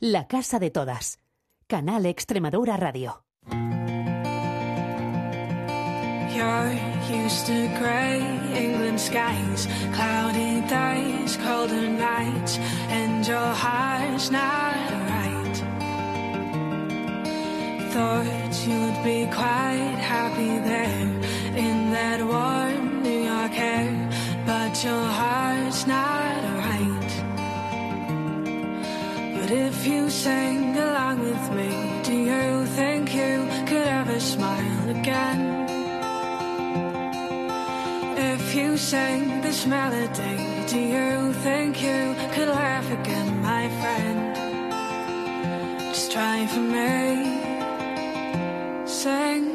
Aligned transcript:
La 0.00 0.26
Casa 0.26 0.58
de 0.58 0.70
Todas. 0.70 1.20
Canal 1.66 2.04
Extremadura 2.04 2.76
Radio. 2.76 3.22
You're 6.34 6.72
used 7.08 7.46
to 7.46 7.68
grey 7.78 8.20
England 8.54 9.00
skies, 9.00 9.66
cloudy 9.94 10.60
days, 10.68 11.38
colder 11.38 11.88
nights, 11.88 12.58
and 12.90 13.26
your 13.26 13.38
heart's 13.38 14.30
not 14.30 14.74
right. 15.08 15.56
Thought 17.92 18.66
you'd 18.66 19.02
be 19.02 19.24
quite 19.32 19.98
happy 19.98 20.58
there 20.58 21.08
in 21.56 21.90
that 21.92 22.20
warm 22.20 23.02
New 23.02 23.24
York 23.24 23.58
air, 23.58 24.10
but 24.44 24.84
your 24.84 25.04
heart's 25.08 25.86
not 25.86 26.45
But 29.46 29.54
if 29.54 29.86
you 29.86 30.10
sing 30.10 30.76
along 30.76 31.20
with 31.20 31.52
me, 31.52 31.70
do 32.02 32.12
you 32.12 32.66
think 32.66 33.14
you 33.14 33.46
could 33.68 33.86
ever 33.86 34.18
smile 34.18 34.88
again? 34.90 35.40
If 38.18 38.56
you 38.56 38.76
sang 38.76 39.42
this 39.42 39.64
melody, 39.64 40.66
do 40.66 40.80
you 40.80 41.32
think 41.44 41.80
you 41.80 42.16
could 42.34 42.48
laugh 42.48 42.90
again, 42.90 43.40
my 43.40 43.68
friend? 43.78 44.34
Just 45.94 46.10
try 46.10 46.44
for 46.48 46.64
me. 46.74 47.38
Sing. 48.84 49.46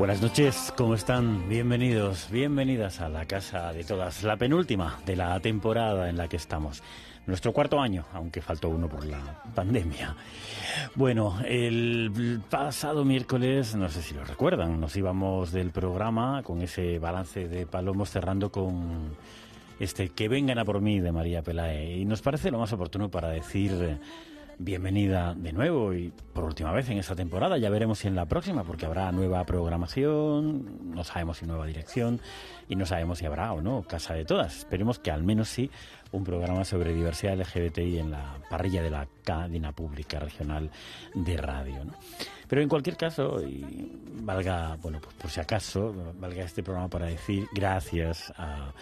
Buenas 0.00 0.22
noches, 0.22 0.72
¿cómo 0.78 0.94
están? 0.94 1.46
Bienvenidos, 1.46 2.30
bienvenidas 2.30 3.02
a 3.02 3.10
la 3.10 3.26
casa 3.26 3.70
de 3.74 3.84
todas, 3.84 4.22
la 4.22 4.38
penúltima 4.38 4.98
de 5.04 5.14
la 5.14 5.38
temporada 5.40 6.08
en 6.08 6.16
la 6.16 6.26
que 6.26 6.38
estamos. 6.38 6.82
Nuestro 7.26 7.52
cuarto 7.52 7.78
año, 7.78 8.06
aunque 8.14 8.40
faltó 8.40 8.70
uno 8.70 8.88
por 8.88 9.04
la 9.04 9.42
pandemia. 9.54 10.16
Bueno, 10.94 11.38
el 11.44 12.40
pasado 12.48 13.04
miércoles, 13.04 13.74
no 13.74 13.90
sé 13.90 14.00
si 14.00 14.14
lo 14.14 14.24
recuerdan, 14.24 14.80
nos 14.80 14.96
íbamos 14.96 15.52
del 15.52 15.68
programa 15.68 16.42
con 16.44 16.62
ese 16.62 16.98
balance 16.98 17.46
de 17.46 17.66
Palomos 17.66 18.08
cerrando 18.08 18.50
con 18.50 19.14
este 19.80 20.08
Que 20.08 20.28
vengan 20.28 20.58
a 20.58 20.64
por 20.64 20.80
mí 20.80 21.00
de 21.00 21.12
María 21.12 21.42
Pelae. 21.42 21.98
Y 21.98 22.06
nos 22.06 22.22
parece 22.22 22.50
lo 22.50 22.58
más 22.58 22.72
oportuno 22.72 23.10
para 23.10 23.28
decir 23.28 23.98
bienvenida 24.62 25.34
de 25.34 25.54
nuevo 25.54 25.94
y 25.94 26.12
por 26.34 26.44
última 26.44 26.70
vez 26.70 26.88
en 26.90 26.98
esta 26.98 27.16
temporada. 27.16 27.56
Ya 27.56 27.70
veremos 27.70 28.00
si 28.00 28.08
en 28.08 28.14
la 28.14 28.26
próxima, 28.26 28.62
porque 28.62 28.84
habrá 28.84 29.10
nueva 29.10 29.44
programación, 29.46 30.94
no 30.94 31.02
sabemos 31.02 31.38
si 31.38 31.46
nueva 31.46 31.66
dirección 31.66 32.20
y 32.68 32.76
no 32.76 32.84
sabemos 32.84 33.18
si 33.18 33.26
habrá 33.26 33.54
o 33.54 33.62
no 33.62 33.82
Casa 33.82 34.12
de 34.12 34.26
Todas. 34.26 34.58
Esperemos 34.58 34.98
que 34.98 35.10
al 35.10 35.22
menos 35.22 35.48
sí 35.48 35.70
un 36.12 36.24
programa 36.24 36.64
sobre 36.64 36.92
diversidad 36.92 37.38
LGBTI 37.38 38.00
en 38.00 38.10
la 38.10 38.36
parrilla 38.50 38.82
de 38.82 38.90
la 38.90 39.08
cadena 39.24 39.72
pública 39.72 40.18
regional 40.18 40.70
de 41.14 41.36
radio. 41.38 41.78
Pero 42.46 42.60
en 42.60 42.68
cualquier 42.68 42.98
caso, 42.98 43.40
y 43.42 43.98
valga, 44.20 44.76
bueno, 44.82 45.00
pues 45.00 45.14
por 45.14 45.30
si 45.30 45.40
acaso, 45.40 45.94
valga 46.18 46.44
este 46.44 46.62
programa 46.62 46.88
para 46.88 47.06
decir 47.06 47.46
gracias 47.54 48.30
a 48.36 48.74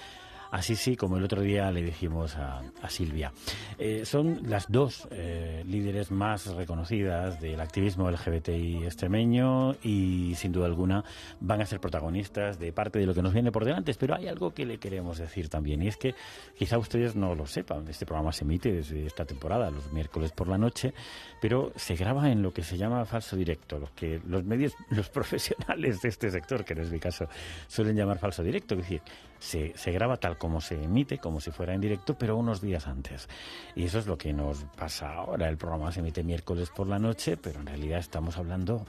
Así 0.50 0.76
sí, 0.76 0.96
como 0.96 1.18
el 1.18 1.24
otro 1.24 1.42
día 1.42 1.70
le 1.70 1.82
dijimos 1.82 2.36
a, 2.36 2.62
Silvia. 2.88 3.32
Eh, 3.78 4.06
son 4.06 4.40
las 4.48 4.70
dos 4.70 5.06
eh, 5.10 5.62
líderes 5.66 6.10
más 6.10 6.46
reconocidas 6.46 7.38
del 7.38 7.60
activismo 7.60 8.10
LGBTI 8.10 8.84
extremeño 8.84 9.76
y 9.82 10.34
sin 10.36 10.52
duda 10.52 10.64
alguna 10.64 11.04
van 11.40 11.60
a 11.60 11.66
ser 11.66 11.78
protagonistas 11.78 12.58
de 12.58 12.72
parte 12.72 12.98
de 12.98 13.04
lo 13.04 13.12
que 13.12 13.20
nos 13.20 13.34
viene 13.34 13.52
por 13.52 13.66
delante. 13.66 13.92
Pero 13.98 14.14
hay 14.14 14.26
algo 14.26 14.54
que 14.54 14.64
le 14.64 14.78
queremos 14.78 15.18
decir 15.18 15.50
también 15.50 15.82
y 15.82 15.88
es 15.88 15.98
que 15.98 16.14
quizá 16.56 16.78
ustedes 16.78 17.14
no 17.14 17.34
lo 17.34 17.46
sepan. 17.46 17.86
Este 17.88 18.06
programa 18.06 18.32
se 18.32 18.44
emite 18.44 18.72
desde 18.72 19.04
esta 19.04 19.26
temporada, 19.26 19.70
los 19.70 19.92
miércoles 19.92 20.32
por 20.32 20.48
la 20.48 20.56
noche, 20.56 20.94
pero 21.42 21.72
se 21.76 21.94
graba 21.94 22.30
en 22.30 22.42
lo 22.42 22.52
que 22.52 22.62
se 22.62 22.78
llama 22.78 23.04
falso 23.04 23.36
directo, 23.36 23.78
los 23.78 23.90
que 23.90 24.20
los 24.26 24.44
medios, 24.44 24.74
los 24.90 25.10
profesionales 25.10 26.00
de 26.00 26.08
este 26.08 26.30
sector, 26.30 26.64
que 26.64 26.74
no 26.74 26.82
es 26.82 26.90
mi 26.90 26.98
caso, 27.00 27.28
suelen 27.66 27.96
llamar 27.96 28.18
falso 28.18 28.42
directo, 28.42 28.74
es 28.74 28.80
decir, 28.80 29.02
se, 29.38 29.76
se 29.76 29.92
graba 29.92 30.16
tal 30.16 30.38
como 30.38 30.60
se 30.60 30.82
emite, 30.82 31.18
como 31.18 31.40
si 31.40 31.50
fuera 31.50 31.74
en 31.74 31.80
directo, 31.80 32.16
pero 32.18 32.36
unos 32.36 32.60
días 32.60 32.86
antes. 32.86 33.28
Y 33.74 33.84
eso 33.84 33.98
es 33.98 34.06
lo 34.06 34.18
que 34.18 34.32
nos 34.32 34.64
pasa 34.76 35.14
ahora. 35.14 35.48
El 35.48 35.56
programa 35.56 35.92
se 35.92 36.00
emite 36.00 36.22
miércoles 36.22 36.70
por 36.70 36.88
la 36.88 36.98
noche, 36.98 37.36
pero 37.36 37.60
en 37.60 37.66
realidad 37.66 37.98
estamos 37.98 38.36
hablando 38.38 38.86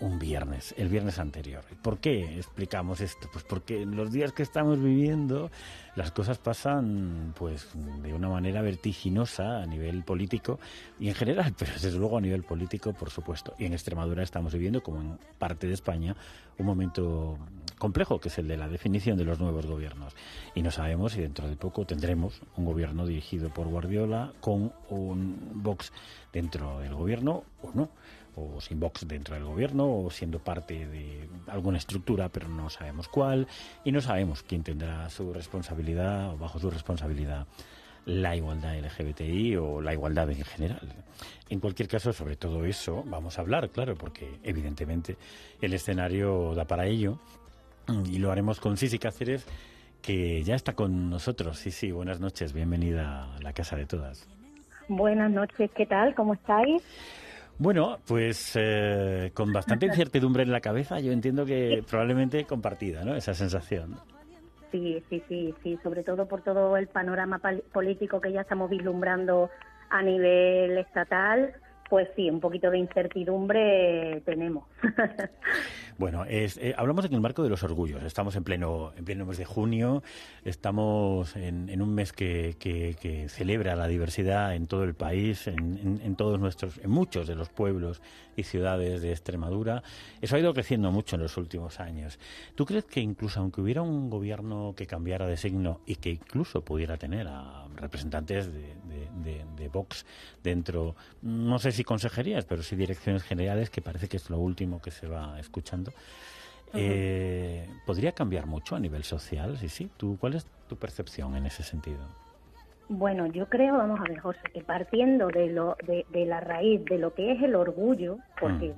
un 0.00 0.18
viernes, 0.18 0.74
el 0.76 0.88
viernes 0.88 1.18
anterior. 1.18 1.64
¿Por 1.82 1.98
qué 1.98 2.36
explicamos 2.36 3.00
esto? 3.00 3.28
Pues 3.32 3.44
porque 3.44 3.82
en 3.82 3.96
los 3.96 4.12
días 4.12 4.32
que 4.32 4.42
estamos 4.42 4.80
viviendo 4.80 5.50
las 5.96 6.12
cosas 6.12 6.38
pasan 6.38 7.34
pues 7.36 7.68
de 8.02 8.14
una 8.14 8.28
manera 8.28 8.62
vertiginosa 8.62 9.62
a 9.62 9.66
nivel 9.66 10.04
político 10.04 10.60
y 11.00 11.08
en 11.08 11.14
general, 11.14 11.54
pero 11.58 11.72
desde 11.72 11.98
luego 11.98 12.18
a 12.18 12.20
nivel 12.20 12.44
político, 12.44 12.92
por 12.92 13.10
supuesto. 13.10 13.54
Y 13.58 13.64
en 13.64 13.72
Extremadura 13.72 14.22
estamos 14.22 14.52
viviendo, 14.52 14.82
como 14.82 15.00
en 15.00 15.18
parte 15.38 15.66
de 15.66 15.74
España, 15.74 16.14
un 16.58 16.66
momento 16.66 17.38
complejo, 17.78 18.20
que 18.20 18.28
es 18.28 18.38
el 18.38 18.48
de 18.48 18.56
la 18.56 18.68
definición 18.68 19.16
de 19.16 19.24
los 19.24 19.40
nuevos 19.40 19.66
gobiernos. 19.66 20.14
Y 20.54 20.62
no 20.62 20.70
sabemos 20.70 21.12
si 21.12 21.20
dentro 21.20 21.48
de 21.48 21.56
poco 21.56 21.86
tendremos 21.86 22.40
un 22.56 22.64
gobierno 22.64 23.06
dirigido 23.06 23.48
por 23.50 23.68
Guardiola 23.68 24.32
con 24.40 24.72
un 24.90 25.62
Vox 25.62 25.92
dentro 26.32 26.80
del 26.80 26.94
gobierno 26.94 27.44
o 27.62 27.70
no 27.74 27.90
o 28.36 28.60
sin 28.60 28.78
Vox 28.78 29.06
dentro 29.06 29.34
del 29.34 29.44
gobierno 29.44 30.04
o 30.04 30.10
siendo 30.10 30.38
parte 30.38 30.86
de 30.86 31.28
alguna 31.48 31.78
estructura, 31.78 32.28
pero 32.28 32.48
no 32.48 32.70
sabemos 32.70 33.08
cuál 33.08 33.48
y 33.84 33.92
no 33.92 34.00
sabemos 34.00 34.42
quién 34.42 34.62
tendrá 34.62 35.08
su 35.10 35.32
responsabilidad 35.32 36.32
o 36.32 36.38
bajo 36.38 36.58
su 36.58 36.70
responsabilidad 36.70 37.46
la 38.08 38.34
igualdad 38.34 38.74
LGBTI 38.78 39.56
o 39.56 39.82
la 39.82 39.92
igualdad 39.92 40.30
en 40.30 40.42
general. 40.42 41.04
En 41.50 41.60
cualquier 41.60 41.88
caso, 41.88 42.12
sobre 42.12 42.36
todo 42.36 42.64
eso 42.64 43.04
vamos 43.06 43.38
a 43.38 43.42
hablar, 43.42 43.68
claro, 43.70 43.96
porque 43.96 44.38
evidentemente 44.42 45.16
el 45.60 45.74
escenario 45.74 46.54
da 46.54 46.64
para 46.64 46.86
ello 46.86 47.18
y 48.06 48.18
lo 48.18 48.30
haremos 48.30 48.60
con 48.60 48.76
Sisi 48.76 48.98
Cáceres, 48.98 49.46
que 50.02 50.42
ya 50.42 50.54
está 50.54 50.74
con 50.74 51.10
nosotros. 51.10 51.58
Sisi, 51.58 51.90
buenas 51.90 52.20
noches, 52.20 52.52
bienvenida 52.52 53.34
a 53.34 53.40
la 53.40 53.52
Casa 53.52 53.76
de 53.76 53.86
Todas. 53.86 54.28
Buenas 54.88 55.30
noches, 55.30 55.70
¿qué 55.74 55.86
tal? 55.86 56.14
¿Cómo 56.14 56.34
estáis? 56.34 56.82
Bueno, 57.58 57.98
pues 58.06 58.52
eh, 58.54 59.30
con 59.34 59.52
bastante 59.52 59.86
incertidumbre 59.86 60.42
en 60.44 60.52
la 60.52 60.60
cabeza, 60.60 61.00
yo 61.00 61.12
entiendo 61.12 61.44
que 61.44 61.82
probablemente 61.88 62.44
compartida, 62.44 63.04
¿no? 63.04 63.14
Esa 63.14 63.34
sensación. 63.34 63.96
Sí, 64.70 65.02
sí, 65.08 65.22
sí, 65.28 65.54
sí, 65.62 65.78
sobre 65.82 66.02
todo 66.04 66.26
por 66.26 66.42
todo 66.42 66.76
el 66.76 66.88
panorama 66.88 67.40
político 67.72 68.20
que 68.20 68.32
ya 68.32 68.42
estamos 68.42 68.68
vislumbrando 68.70 69.50
a 69.88 70.02
nivel 70.02 70.76
estatal, 70.76 71.54
pues 71.88 72.08
sí, 72.14 72.28
un 72.28 72.40
poquito 72.40 72.70
de 72.70 72.78
incertidumbre 72.78 74.20
tenemos. 74.26 74.66
Bueno, 75.98 76.24
es, 76.24 76.58
eh, 76.58 76.74
hablamos 76.78 77.04
en 77.06 77.14
el 77.14 77.20
marco 77.20 77.42
de 77.42 77.48
los 77.48 77.64
orgullos. 77.64 78.04
Estamos 78.04 78.36
en 78.36 78.44
pleno, 78.44 78.92
en 78.96 79.04
pleno 79.04 79.26
mes 79.26 79.36
de 79.36 79.44
junio. 79.44 80.04
Estamos 80.44 81.34
en, 81.34 81.82
un 81.82 81.92
mes 81.92 82.12
que, 82.12 83.26
celebra 83.28 83.74
la 83.74 83.88
diversidad 83.88 84.54
en 84.54 84.68
todo 84.68 84.84
el 84.84 84.94
país, 84.94 85.48
en, 85.48 85.58
en- 85.78 86.00
en 86.04 86.14
todos 86.14 86.38
nuestros, 86.38 86.78
en 86.78 86.90
muchos 86.90 87.26
de 87.26 87.34
los 87.34 87.48
pueblos 87.48 88.00
y 88.36 88.44
ciudades 88.44 89.02
de 89.02 89.10
Extremadura. 89.10 89.82
Eso 90.20 90.36
ha 90.36 90.38
ido 90.38 90.54
creciendo 90.54 90.92
mucho 90.92 91.16
en 91.16 91.22
los 91.22 91.36
últimos 91.36 91.80
años. 91.80 92.20
¿Tú 92.54 92.64
crees 92.64 92.84
que 92.84 93.00
incluso 93.00 93.40
aunque 93.40 93.60
hubiera 93.60 93.82
un 93.82 94.08
gobierno 94.08 94.74
que 94.76 94.86
cambiara 94.86 95.26
de 95.26 95.36
signo 95.36 95.80
y 95.84 95.96
que 95.96 96.10
incluso 96.10 96.64
pudiera 96.64 96.96
tener 96.96 97.26
a 97.26 97.66
representantes 97.74 98.52
de 98.52 99.68
Vox 99.68 100.06
dentro, 100.42 100.96
no 101.22 101.58
sé 101.58 101.72
si 101.72 101.84
consejerías, 101.84 102.44
pero 102.44 102.62
sí 102.62 102.76
direcciones 102.76 103.22
generales, 103.22 103.70
que 103.70 103.82
parece 103.82 104.08
que 104.08 104.16
es 104.16 104.30
lo 104.30 104.38
último 104.38 104.80
que 104.80 104.90
se 104.90 105.06
va 105.06 105.38
escuchando, 105.38 105.87
eh, 106.74 107.66
¿podría 107.86 108.12
cambiar 108.12 108.46
mucho 108.46 108.76
a 108.76 108.80
nivel 108.80 109.04
social? 109.04 109.56
Sí, 109.58 109.68
sí. 109.68 109.90
¿Tú, 109.96 110.16
¿Cuál 110.20 110.34
es 110.34 110.46
tu 110.68 110.76
percepción 110.76 111.36
en 111.36 111.46
ese 111.46 111.62
sentido? 111.62 111.98
Bueno, 112.90 113.26
yo 113.26 113.46
creo, 113.46 113.76
vamos 113.76 114.00
a 114.00 114.04
ver, 114.04 114.18
José, 114.18 114.40
que 114.52 114.62
partiendo 114.62 115.28
de, 115.28 115.48
lo, 115.48 115.76
de, 115.86 116.06
de 116.08 116.24
la 116.24 116.40
raíz 116.40 116.82
de 116.86 116.98
lo 116.98 117.12
que 117.12 117.32
es 117.32 117.42
el 117.42 117.54
orgullo, 117.54 118.18
porque 118.40 118.72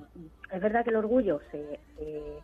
es 0.51 0.61
verdad 0.61 0.83
que 0.83 0.89
el 0.89 0.97
orgullo 0.97 1.39
se, 1.49 1.79
se, 1.97 2.43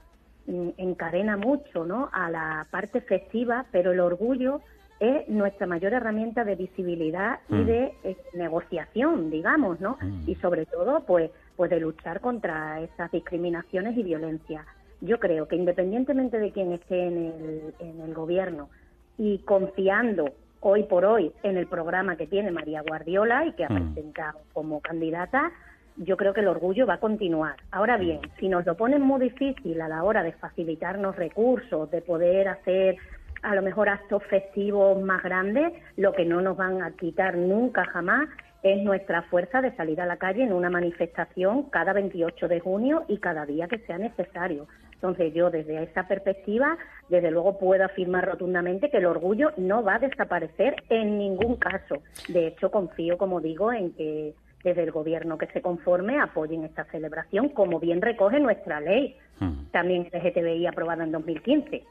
mm, 0.51 0.69
encadena 0.77 1.35
mucho 1.35 1.85
¿no? 1.85 2.09
a 2.13 2.29
la 2.29 2.67
parte 2.71 3.01
festiva, 3.01 3.65
pero 3.71 3.91
el 3.91 3.99
orgullo 3.99 4.61
es 4.99 5.27
nuestra 5.27 5.67
mayor 5.67 5.91
herramienta 5.93 6.45
de 6.45 6.55
visibilidad 6.55 7.39
y 7.49 7.55
Mm. 7.55 7.65
de 7.65 7.93
eh, 8.03 8.17
negociación, 8.33 9.29
digamos, 9.29 9.79
¿no? 9.81 9.97
Mm. 10.01 10.23
Y 10.29 10.35
sobre 10.35 10.65
todo, 10.65 11.01
pues, 11.05 11.31
pues 11.57 11.69
de 11.69 11.81
luchar 11.81 12.21
contra 12.21 12.79
esas 12.79 13.11
discriminaciones 13.11 13.97
y 13.97 14.03
violencia. 14.03 14.63
Yo 15.01 15.19
creo 15.19 15.47
que 15.47 15.57
independientemente 15.57 16.39
de 16.39 16.51
quién 16.51 16.71
esté 16.71 17.07
en 17.07 17.17
el, 17.17 17.73
en 17.79 18.01
el 18.01 18.13
gobierno 18.13 18.69
y 19.17 19.39
confiando 19.39 20.29
hoy 20.59 20.83
por 20.83 21.03
hoy 21.05 21.31
en 21.43 21.57
el 21.57 21.67
programa 21.67 22.15
que 22.15 22.27
tiene 22.27 22.51
María 22.51 22.81
Guardiola 22.81 23.45
y 23.45 23.53
que 23.53 23.65
ha 23.65 23.69
Mm. 23.69 23.93
presentado 23.93 24.39
como 24.53 24.79
candidata, 24.81 25.51
yo 25.97 26.15
creo 26.15 26.33
que 26.33 26.41
el 26.41 26.47
orgullo 26.47 26.85
va 26.85 26.95
a 26.95 26.99
continuar. 26.99 27.55
Ahora 27.71 27.97
bien, 27.97 28.19
si 28.39 28.47
nos 28.47 28.65
lo 28.65 28.75
ponen 28.75 29.01
muy 29.01 29.19
difícil 29.19 29.81
a 29.81 29.87
la 29.87 30.03
hora 30.03 30.21
de 30.23 30.31
facilitarnos 30.33 31.15
recursos, 31.15 31.89
de 31.89 32.01
poder 32.01 32.47
hacer 32.47 32.97
a 33.43 33.55
lo 33.55 33.61
mejor 33.61 33.89
actos 33.89 34.23
festivos 34.25 35.01
más 35.01 35.23
grandes, 35.23 35.73
lo 35.95 36.13
que 36.13 36.25
no 36.25 36.41
nos 36.41 36.57
van 36.57 36.81
a 36.81 36.91
quitar 36.91 37.35
nunca 37.35 37.85
jamás 37.85 38.27
es 38.73 38.83
nuestra 38.83 39.23
fuerza 39.23 39.61
de 39.61 39.75
salir 39.75 40.01
a 40.01 40.05
la 40.05 40.17
calle 40.17 40.43
en 40.43 40.53
una 40.53 40.69
manifestación 40.69 41.63
cada 41.69 41.93
28 41.93 42.47
de 42.47 42.59
junio 42.59 43.05
y 43.07 43.17
cada 43.17 43.45
día 43.45 43.67
que 43.67 43.79
sea 43.79 43.97
necesario. 43.97 44.67
Entonces 44.93 45.33
yo 45.33 45.51
desde 45.51 45.83
esa 45.83 46.07
perspectiva, 46.07 46.77
desde 47.09 47.29
luego 47.29 47.59
puedo 47.59 47.85
afirmar 47.85 48.25
rotundamente 48.25 48.89
que 48.89 48.97
el 48.97 49.05
orgullo 49.05 49.51
no 49.57 49.83
va 49.83 49.95
a 49.95 49.99
desaparecer 49.99 50.83
en 50.89 51.19
ningún 51.19 51.57
caso. 51.57 52.01
De 52.27 52.47
hecho, 52.47 52.71
confío, 52.71 53.17
como 53.17 53.39
digo, 53.39 53.71
en 53.71 53.91
que 53.93 54.33
desde 54.63 54.83
el 54.83 54.91
gobierno 54.91 55.37
que 55.37 55.47
se 55.47 55.61
conforme 55.61 56.19
apoyen 56.19 56.63
esta 56.63 56.83
celebración, 56.85 57.49
como 57.49 57.79
bien 57.79 58.01
recoge 58.01 58.39
nuestra 58.39 58.81
ley, 58.81 59.15
hmm. 59.39 59.67
también 59.71 60.09
LGTBI 60.11 60.65
aprobada 60.65 61.03
en 61.03 61.11
2015. 61.11 61.83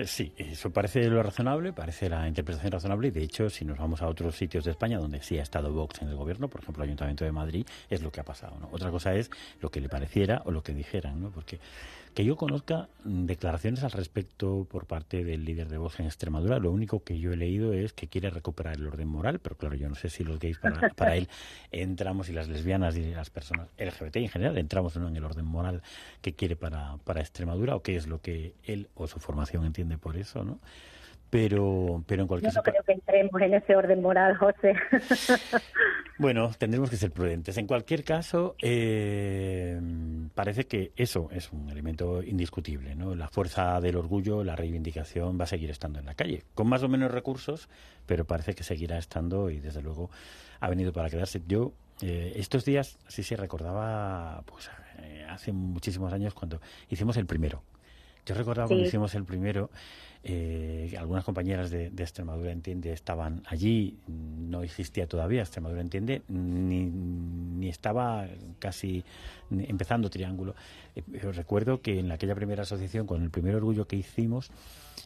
Eh, 0.00 0.06
sí, 0.06 0.32
eso 0.38 0.70
parece 0.70 1.06
lo 1.08 1.22
razonable, 1.22 1.74
parece 1.74 2.08
la 2.08 2.26
interpretación 2.26 2.72
razonable 2.72 3.08
y 3.08 3.10
de 3.10 3.22
hecho 3.22 3.50
si 3.50 3.66
nos 3.66 3.76
vamos 3.76 4.00
a 4.00 4.08
otros 4.08 4.34
sitios 4.34 4.64
de 4.64 4.70
España 4.70 4.98
donde 4.98 5.20
sí 5.22 5.38
ha 5.38 5.42
estado 5.42 5.70
Vox 5.72 6.00
en 6.00 6.08
el 6.08 6.16
gobierno, 6.16 6.48
por 6.48 6.62
ejemplo 6.62 6.82
el 6.82 6.88
Ayuntamiento 6.88 7.26
de 7.26 7.32
Madrid, 7.32 7.66
es 7.90 8.00
lo 8.00 8.10
que 8.10 8.20
ha 8.20 8.24
pasado. 8.24 8.56
¿no? 8.58 8.70
Otra 8.72 8.90
cosa 8.90 9.14
es 9.14 9.30
lo 9.60 9.70
que 9.70 9.78
le 9.78 9.90
pareciera 9.90 10.40
o 10.46 10.52
lo 10.52 10.62
que 10.62 10.72
dijeran, 10.72 11.20
¿no? 11.20 11.30
porque 11.30 11.60
que 12.14 12.24
yo 12.24 12.36
conozca 12.36 12.88
declaraciones 13.04 13.84
al 13.84 13.92
respecto 13.92 14.66
por 14.68 14.86
parte 14.86 15.24
del 15.24 15.44
líder 15.44 15.68
de 15.68 15.78
Vox 15.78 16.00
en 16.00 16.06
Extremadura. 16.06 16.58
Lo 16.58 16.72
único 16.72 17.04
que 17.04 17.18
yo 17.18 17.32
he 17.32 17.36
leído 17.36 17.72
es 17.72 17.92
que 17.92 18.08
quiere 18.08 18.30
recuperar 18.30 18.74
el 18.74 18.86
orden 18.86 19.08
moral, 19.08 19.38
pero 19.38 19.56
claro, 19.56 19.76
yo 19.76 19.88
no 19.88 19.94
sé 19.94 20.10
si 20.10 20.24
los 20.24 20.38
gays 20.38 20.58
para, 20.58 20.90
para 20.90 21.16
él 21.16 21.28
entramos 21.70 22.28
y 22.28 22.32
las 22.32 22.48
lesbianas 22.48 22.96
y 22.96 23.14
las 23.14 23.30
personas 23.30 23.68
LGBT 23.78 24.16
en 24.16 24.28
general 24.28 24.58
entramos 24.58 24.96
en 24.96 25.16
el 25.16 25.24
orden 25.24 25.44
moral 25.44 25.82
que 26.20 26.34
quiere 26.34 26.56
para, 26.56 26.96
para 27.04 27.20
Extremadura 27.20 27.76
o 27.76 27.82
qué 27.82 27.96
es 27.96 28.06
lo 28.06 28.20
que 28.20 28.54
él 28.64 28.88
o 28.94 29.06
su 29.06 29.20
formación 29.20 29.64
entiende 29.64 29.96
por 29.96 30.16
eso, 30.16 30.44
¿no? 30.44 30.58
Pero, 31.30 32.02
pero 32.08 32.22
en 32.22 32.28
cualquier 32.28 32.52
Yo 32.52 32.58
no 32.58 32.62
creo 32.64 32.82
que 32.82 32.92
entremos 32.92 33.40
en 33.40 33.54
ese 33.54 33.76
orden 33.76 34.02
moral, 34.02 34.36
José. 34.36 34.74
bueno, 36.18 36.50
tendremos 36.58 36.90
que 36.90 36.96
ser 36.96 37.12
prudentes. 37.12 37.56
En 37.56 37.68
cualquier 37.68 38.02
caso, 38.02 38.56
eh, 38.60 39.80
parece 40.34 40.66
que 40.66 40.90
eso 40.96 41.28
es 41.32 41.52
un 41.52 41.70
elemento 41.70 42.20
indiscutible. 42.20 42.96
¿no? 42.96 43.14
La 43.14 43.28
fuerza 43.28 43.80
del 43.80 43.96
orgullo, 43.96 44.42
la 44.42 44.56
reivindicación 44.56 45.38
va 45.38 45.44
a 45.44 45.46
seguir 45.46 45.70
estando 45.70 46.00
en 46.00 46.06
la 46.06 46.14
calle, 46.14 46.42
con 46.54 46.68
más 46.68 46.82
o 46.82 46.88
menos 46.88 47.12
recursos, 47.12 47.68
pero 48.06 48.24
parece 48.24 48.54
que 48.54 48.64
seguirá 48.64 48.98
estando 48.98 49.50
y 49.50 49.60
desde 49.60 49.82
luego 49.82 50.10
ha 50.58 50.68
venido 50.68 50.92
para 50.92 51.10
quedarse. 51.10 51.40
Yo 51.46 51.72
eh, 52.02 52.32
estos 52.34 52.64
días 52.64 52.98
sí 53.06 53.22
se 53.22 53.36
recordaba, 53.36 54.42
pues 54.46 54.68
eh, 55.02 55.24
hace 55.28 55.52
muchísimos 55.52 56.12
años 56.12 56.34
cuando 56.34 56.60
hicimos 56.88 57.16
el 57.18 57.26
primero. 57.26 57.62
Yo 58.26 58.34
recordaba 58.34 58.68
cuando 58.68 58.84
hicimos 58.84 59.14
el 59.14 59.24
primero 59.24 59.70
eh, 60.22 60.94
algunas 60.98 61.24
compañeras 61.24 61.70
de, 61.70 61.86
Extremadura 61.86 62.52
Entiende 62.52 62.92
estaban 62.92 63.42
allí, 63.46 63.96
no 64.06 64.62
existía 64.62 65.06
todavía 65.06 65.40
Extremadura 65.40 65.80
Entiende, 65.80 66.22
ni, 66.28 66.84
ni 66.84 67.68
estaba 67.68 68.28
casi 68.58 69.04
empezando 69.50 70.10
Triángulo. 70.10 70.54
Eh, 70.94 71.02
recuerdo 71.32 71.80
que 71.80 72.00
en 72.00 72.12
aquella 72.12 72.34
primera 72.34 72.62
asociación, 72.62 73.06
con 73.06 73.22
el 73.22 73.30
primer 73.30 73.54
orgullo 73.54 73.86
que 73.86 73.96
hicimos, 73.96 74.50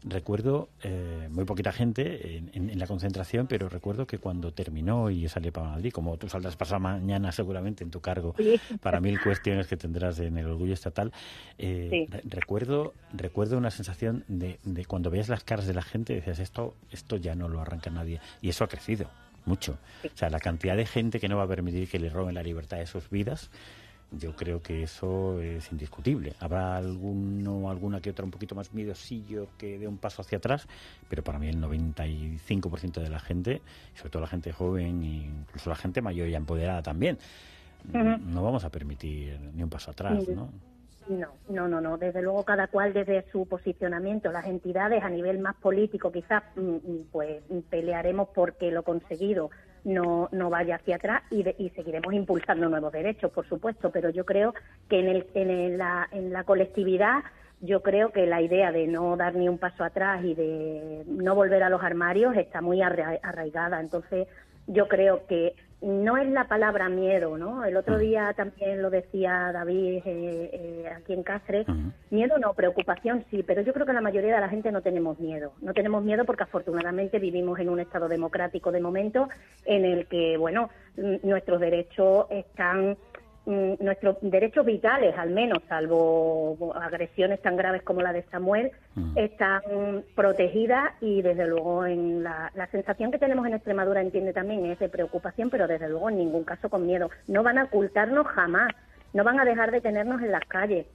recuerdo 0.02 0.69
eh, 0.82 1.29
muy 1.31 1.44
poquita 1.44 1.73
gente 1.73 2.43
en, 2.52 2.79
la 2.79 2.87
concentración, 2.87 3.46
pero 3.46 3.69
recuerdo 3.69 4.06
que 4.06 4.19
cuando 4.19 4.52
terminó 4.52 5.11
y 5.11 5.20
yo 5.20 5.29
salí 5.29 5.50
para 5.50 5.69
Madrid, 5.69 5.93
como 5.93 6.17
tú 6.17 6.29
saldrás 6.29 6.56
pasado 6.56 6.81
mañana 6.81 7.32
seguramente 7.32 7.85
en 7.85 7.91
tu 7.91 8.00
cargo 8.00 8.35
para 8.82 9.00
mil 9.00 9.20
cuestiones 9.20 9.67
que 9.67 9.76
tendrás 9.76 10.19
en 10.19 10.37
el 10.38 10.46
orgullo 10.46 10.75
estatal, 10.75 11.12
eh, 11.58 12.08
recuerdo 12.25 12.94
recuerdo 13.12 13.56
una 13.58 13.70
sensación 13.70 14.25
de, 14.29 14.58
de, 14.64 14.85
cuando 14.85 15.11
veías 15.11 15.29
las 15.29 15.44
caras 15.44 15.67
de 15.67 15.75
la 15.75 15.82
gente 15.82 16.14
decías 16.14 16.38
esto 16.38 16.75
esto 16.91 17.17
ya 17.17 17.35
no 17.35 17.49
lo 17.49 17.61
arranca 17.61 17.91
nadie 17.91 18.20
y 18.43 18.49
eso 18.49 18.64
ha 18.64 18.69
crecido 18.69 19.08
mucho. 19.44 19.79
O 20.05 20.17
sea, 20.17 20.31
la 20.31 20.41
cantidad 20.41 20.76
de 20.76 20.87
gente 20.87 21.20
que 21.20 21.29
no 21.29 21.37
va 21.37 21.44
a 21.44 21.49
permitir 21.49 21.88
que 21.88 21.99
le 21.99 22.08
roben 22.08 22.35
la 22.35 22.43
libertad 22.43 22.79
de 22.79 22.87
sus 22.87 23.11
vidas 23.11 23.50
yo 24.19 24.35
creo 24.35 24.63
que 24.63 24.83
eso 24.83 25.41
es 25.41 25.71
indiscutible. 25.73 26.35
Habrá 26.41 26.77
alguno, 26.77 27.71
alguna 27.71 28.01
que 28.01 28.11
otra 28.11 28.25
un 28.25 28.31
poquito 28.31 28.55
más 28.55 28.73
miedosillo 28.73 29.49
que 29.59 29.79
dé 29.79 29.89
un 29.89 29.99
paso 29.99 30.23
hacia 30.23 30.39
atrás, 30.39 30.67
pero 31.09 31.23
para 31.23 31.39
mí 31.39 31.49
el 31.49 31.61
95% 31.61 33.01
de 33.01 33.09
la 33.09 33.21
gente, 33.21 33.63
sobre 33.95 34.11
todo 34.11 34.23
la 34.23 34.29
gente 34.29 34.53
joven 34.53 35.03
e 35.03 35.27
incluso 35.27 35.71
la 35.71 35.77
gente 35.77 36.03
mayor 36.03 36.29
y 36.29 36.35
empoderada 36.35 36.83
también, 36.83 37.19
no 37.93 38.43
vamos 38.43 38.65
a 38.65 38.71
permitir 38.71 39.39
ni 39.55 39.63
un 39.63 39.71
paso 39.71 39.91
atrás, 39.91 40.27
¿no? 40.29 40.51
No, 41.09 41.29
no, 41.51 41.69
no, 41.69 41.81
no. 41.81 41.99
Desde 41.99 42.23
luego 42.23 42.45
cada 42.45 42.69
cual 42.69 42.95
desde 42.95 43.31
su 43.31 43.47
posicionamiento, 43.47 44.33
las 44.33 44.47
entidades 44.47 45.03
a 45.03 45.11
nivel 45.11 45.39
más 45.39 45.55
político 45.57 46.11
quizás 46.11 46.43
mm, 46.57 46.61
mm, 46.61 47.07
pues 47.13 47.43
pelearemos 47.69 48.29
porque 48.35 48.71
lo 48.71 48.83
conseguido 48.83 49.51
no, 49.85 50.29
no 50.33 50.51
vaya 50.51 50.77
hacia 50.77 50.97
atrás 50.97 51.23
y, 51.31 51.45
y 51.59 51.71
seguiremos 51.71 52.13
impulsando 52.13 52.69
nuevos 52.69 52.93
derechos, 52.93 53.31
por 53.31 53.47
supuesto, 53.49 53.91
pero 53.91 54.11
yo 54.11 54.25
creo 54.25 54.55
que 54.89 55.01
en, 55.01 55.09
el, 55.09 55.27
en, 55.35 55.79
la, 55.79 56.09
en 56.11 56.33
la 56.33 56.45
colectividad 56.45 57.23
yo 57.61 57.83
creo 57.83 58.11
que 58.11 58.27
la 58.27 58.43
idea 58.43 58.73
de 58.73 58.87
no 58.87 59.17
dar 59.17 59.35
ni 59.35 59.49
un 59.49 59.59
paso 59.59 59.85
atrás 59.85 60.23
y 60.25 60.35
de 60.35 61.05
no 61.07 61.35
volver 61.35 61.63
a 61.63 61.71
los 61.71 61.83
armarios 61.83 62.37
está 62.37 62.61
muy 62.61 62.83
arraigada. 62.83 63.81
Entonces, 63.81 64.29
yo 64.67 64.87
creo 64.89 65.27
que 65.27 65.55
no 65.81 66.17
es 66.17 66.29
la 66.29 66.49
palabra 66.49 66.88
miedo, 66.88 67.37
¿no? 67.37 67.65
El 67.65 67.76
otro 67.76 67.97
mm. 67.97 68.00
día 68.00 68.32
también 68.35 68.81
lo 68.81 68.91
decía 68.91 69.50
David 69.53 70.03
eh, 70.05 70.50
eh, 70.53 70.88
aquí 70.97 71.12
en 71.12 71.23
Cáceres. 71.23 71.67
Miedo 72.11 72.38
no, 72.38 72.55
preocupación 72.55 73.25
sí, 73.31 73.43
pero 73.43 73.62
yo 73.62 73.73
creo 73.73 73.87
que 73.87 73.93
la 73.93 74.00
mayoría 74.00 74.35
de 74.35 74.41
la 74.41 74.49
gente 74.49 74.73
no 74.73 74.82
tenemos 74.82 75.19
miedo. 75.19 75.53
No 75.61 75.75
tenemos 75.75 76.03
miedo 76.03 76.25
porque 76.25 76.44
afortunadamente 76.44 77.19
vivimos 77.19 77.59
en 77.59 77.69
un 77.69 77.81
Estado 77.81 78.09
democrático 78.09 78.73
de 78.73 78.81
momento 78.81 79.29
en 79.65 79.85
el 79.85 80.06
que, 80.06 80.37
bueno, 80.37 80.71
nuestros 81.23 81.61
derechos 81.61 82.27
están 82.31 82.97
nuestros 83.46 84.17
derechos 84.23 84.64
vitales, 84.64 85.17
al 85.19 85.31
menos, 85.31 85.58
salvo 85.69 86.75
agresiones 86.75 87.43
tan 87.43 87.56
graves 87.56 87.82
como 87.82 88.00
la 88.00 88.12
de 88.12 88.23
Samuel, 88.31 88.73
mm. 88.94 89.19
están 89.19 90.05
protegidas 90.14 90.93
y 91.00 91.20
desde 91.20 91.46
luego 91.46 91.85
en 91.85 92.23
la, 92.23 92.50
sensación 92.70 93.11
que 93.11 93.19
tenemos 93.19 93.46
en 93.46 93.55
Extremadura 93.55 94.00
entiende 94.00 94.32
también 94.32 94.64
es 94.67 94.79
de 94.79 94.88
preocupación, 94.88 95.50
pero 95.50 95.67
desde 95.67 95.88
luego 95.88 96.08
en 96.08 96.19
ningún 96.19 96.44
caso 96.44 96.70
con 96.70 96.87
miedo. 96.87 97.11
No 97.26 97.43
van 97.43 97.58
a 97.58 97.64
ocultarnos 97.64 98.26
jamás, 98.29 98.73
no 99.12 99.25
van 99.25 99.38
a 99.38 99.44
dejar 99.44 99.70
de 99.70 99.81
tenernos 99.81 100.23
en 100.23 100.32
las 100.32 100.44
calles, 100.46 100.87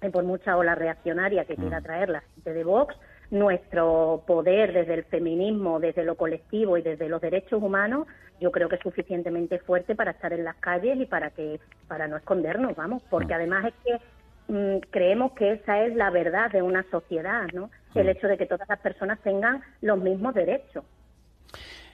eh, 0.00 0.10
por 0.10 0.24
mucha 0.24 0.56
ola 0.56 0.74
reaccionaria 0.74 1.44
que 1.44 1.56
quiera 1.56 1.80
mm. 1.80 1.82
traer 1.82 2.08
la 2.10 2.20
gente 2.20 2.52
de 2.52 2.64
Vox 2.64 2.96
nuestro 3.30 4.22
poder 4.26 4.72
desde 4.72 4.94
el 4.94 5.04
feminismo, 5.04 5.80
desde 5.80 6.04
lo 6.04 6.16
colectivo 6.16 6.76
y 6.76 6.82
desde 6.82 7.08
los 7.08 7.20
derechos 7.20 7.62
humanos, 7.62 8.06
yo 8.40 8.50
creo 8.52 8.68
que 8.68 8.76
es 8.76 8.82
suficientemente 8.82 9.58
fuerte 9.58 9.94
para 9.94 10.12
estar 10.12 10.32
en 10.32 10.44
las 10.44 10.56
calles 10.56 10.98
y 11.00 11.06
para 11.06 11.30
que 11.30 11.58
para 11.88 12.06
no 12.06 12.16
escondernos, 12.16 12.76
vamos, 12.76 13.02
porque 13.10 13.34
además 13.34 13.66
es 13.66 13.74
que 13.84 14.52
mm, 14.52 14.78
creemos 14.90 15.32
que 15.32 15.52
esa 15.52 15.84
es 15.84 15.94
la 15.94 16.10
verdad 16.10 16.50
de 16.50 16.62
una 16.62 16.84
sociedad, 16.90 17.48
¿no? 17.52 17.70
El 17.94 18.08
hecho 18.10 18.28
de 18.28 18.36
que 18.36 18.46
todas 18.46 18.68
las 18.68 18.78
personas 18.80 19.18
tengan 19.22 19.62
los 19.80 19.98
mismos 19.98 20.34
derechos. 20.34 20.84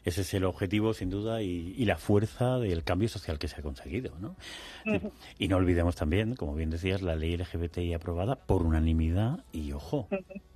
Ese 0.05 0.23
es 0.23 0.35
el 0.35 0.45
objetivo, 0.45 0.95
sin 0.95 1.11
duda, 1.11 1.43
y, 1.43 1.85
la 1.85 1.97
fuerza 1.97 2.59
del 2.59 2.83
cambio 2.83 3.09
social 3.09 3.39
que 3.39 3.47
se 3.47 3.61
ha 3.61 3.63
conseguido, 3.63 4.13
¿no? 4.19 4.35
Y 5.39 5.47
no 5.47 5.59
olvidemos 5.59 5.95
también, 5.95 6.35
como 6.35 6.55
bien 6.55 6.71
decías, 6.71 7.03
la 7.03 7.15
ley 7.15 7.37
LGBTI 7.37 7.95
aprobada 7.95 8.35
por 8.35 8.63
unanimidad 8.63 9.45
y, 9.53 9.73
ojo, 9.73 10.09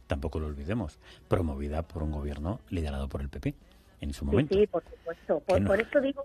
tampoco 0.07 0.39
lo 0.39 0.47
olvidemos, 0.47 0.99
promovida 1.29 1.83
por 1.83 2.03
un 2.03 2.13
gobierno 2.13 2.61
liderado 2.71 3.09
por 3.09 3.21
el 3.21 3.29
PP 3.29 3.55
en 4.01 4.13
su 4.13 4.25
momento. 4.25 4.55
Sí, 4.55 4.67
por 4.67 4.83
supuesto. 4.85 5.41
Por, 5.41 5.81
eso 5.81 6.01
digo 6.01 6.25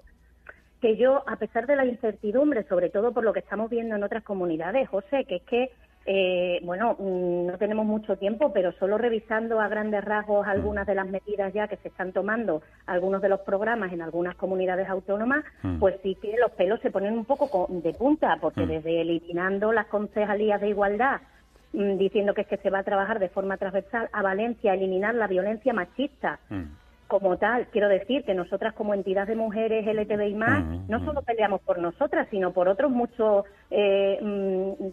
que 0.80 0.98
yo, 0.98 1.24
a 1.28 1.36
pesar 1.38 1.68
de 1.68 1.76
la 1.76 1.86
incertidumbre, 1.86 2.64
sobre 2.68 2.90
todo 2.90 3.12
por 3.12 3.24
lo 3.24 3.34
que 3.34 3.40
estamos 3.40 3.70
viendo 3.70 3.96
en 3.96 4.04
otras 4.04 4.24
comunidades, 4.24 4.90
José, 4.90 5.26
que 5.26 5.38
es 5.38 5.44
que, 5.44 5.72
eh, 6.06 6.60
bueno, 6.64 6.96
mm, 6.98 7.48
no 7.48 7.58
tenemos 7.58 7.86
mucho 7.86 8.18
tiempo, 8.18 8.52
pero 8.52 8.72
solo 8.74 8.98
revisando 8.98 9.60
a 9.60 9.68
grandes 9.68 10.04
rasgos 10.04 10.48
algunas 10.48 10.88
de 10.88 10.96
las 10.96 11.08
medidas 11.08 11.54
ya 11.54 11.68
que 11.68 11.78
se 11.78 11.90
están 11.90 12.12
tomando, 12.12 12.64
algunos 12.88 13.22
de 13.22 13.30
los 13.30 13.42
programas 13.42 13.94
en 13.94 14.02
algunas 14.02 14.36
comunidades 14.36 14.90
autónomas, 14.90 15.46
mm. 15.62 15.80
pues 15.80 15.96
sí 16.02 16.18
que 16.22 16.36
los 16.40 16.52
pelos 16.52 16.80
se 16.82 16.92
ponen 16.92 17.14
un 17.14 17.26
poco 17.26 17.68
de 17.70 17.94
punta, 17.94 18.38
porque 18.42 18.66
mm. 18.66 18.70
desde 18.70 19.02
eliminando 19.02 19.72
las 19.72 19.86
concejalías 19.88 20.60
de 20.60 20.70
igualdad 20.70 21.22
Mm, 21.22 21.41
diciendo 21.74 22.34
que 22.34 22.42
es 22.42 22.48
que 22.48 22.58
se 22.58 22.70
va 22.70 22.80
a 22.80 22.84
trabajar 22.84 23.20
de 23.20 23.30
forma 23.30 23.58
transversal 23.58 24.10
a 24.12 24.22
Valencia, 24.22 24.72
a 24.72 24.76
eliminar 24.76 25.16
la 25.16 25.28
violencia 25.28 25.74
machista. 25.74 26.40
Mm. 26.50 26.64
Como 27.08 27.38
tal, 27.38 27.68
quiero 27.68 27.90
decir 27.90 28.24
que 28.24 28.34
nosotras 28.34 28.74
como 28.74 28.94
entidad 28.94 29.28
de 29.28 29.36
mujeres 29.36 29.86
LTBI 29.86 30.34
más, 30.34 30.64
mm, 30.64 30.90
no 30.90 31.04
solo 31.04 31.22
peleamos 31.24 31.60
por 31.62 31.78
nosotras, 31.78 32.28
sino 32.32 32.54
por 32.54 32.70
otros 32.70 32.90
muchos 32.90 33.46
eh, 33.70 34.18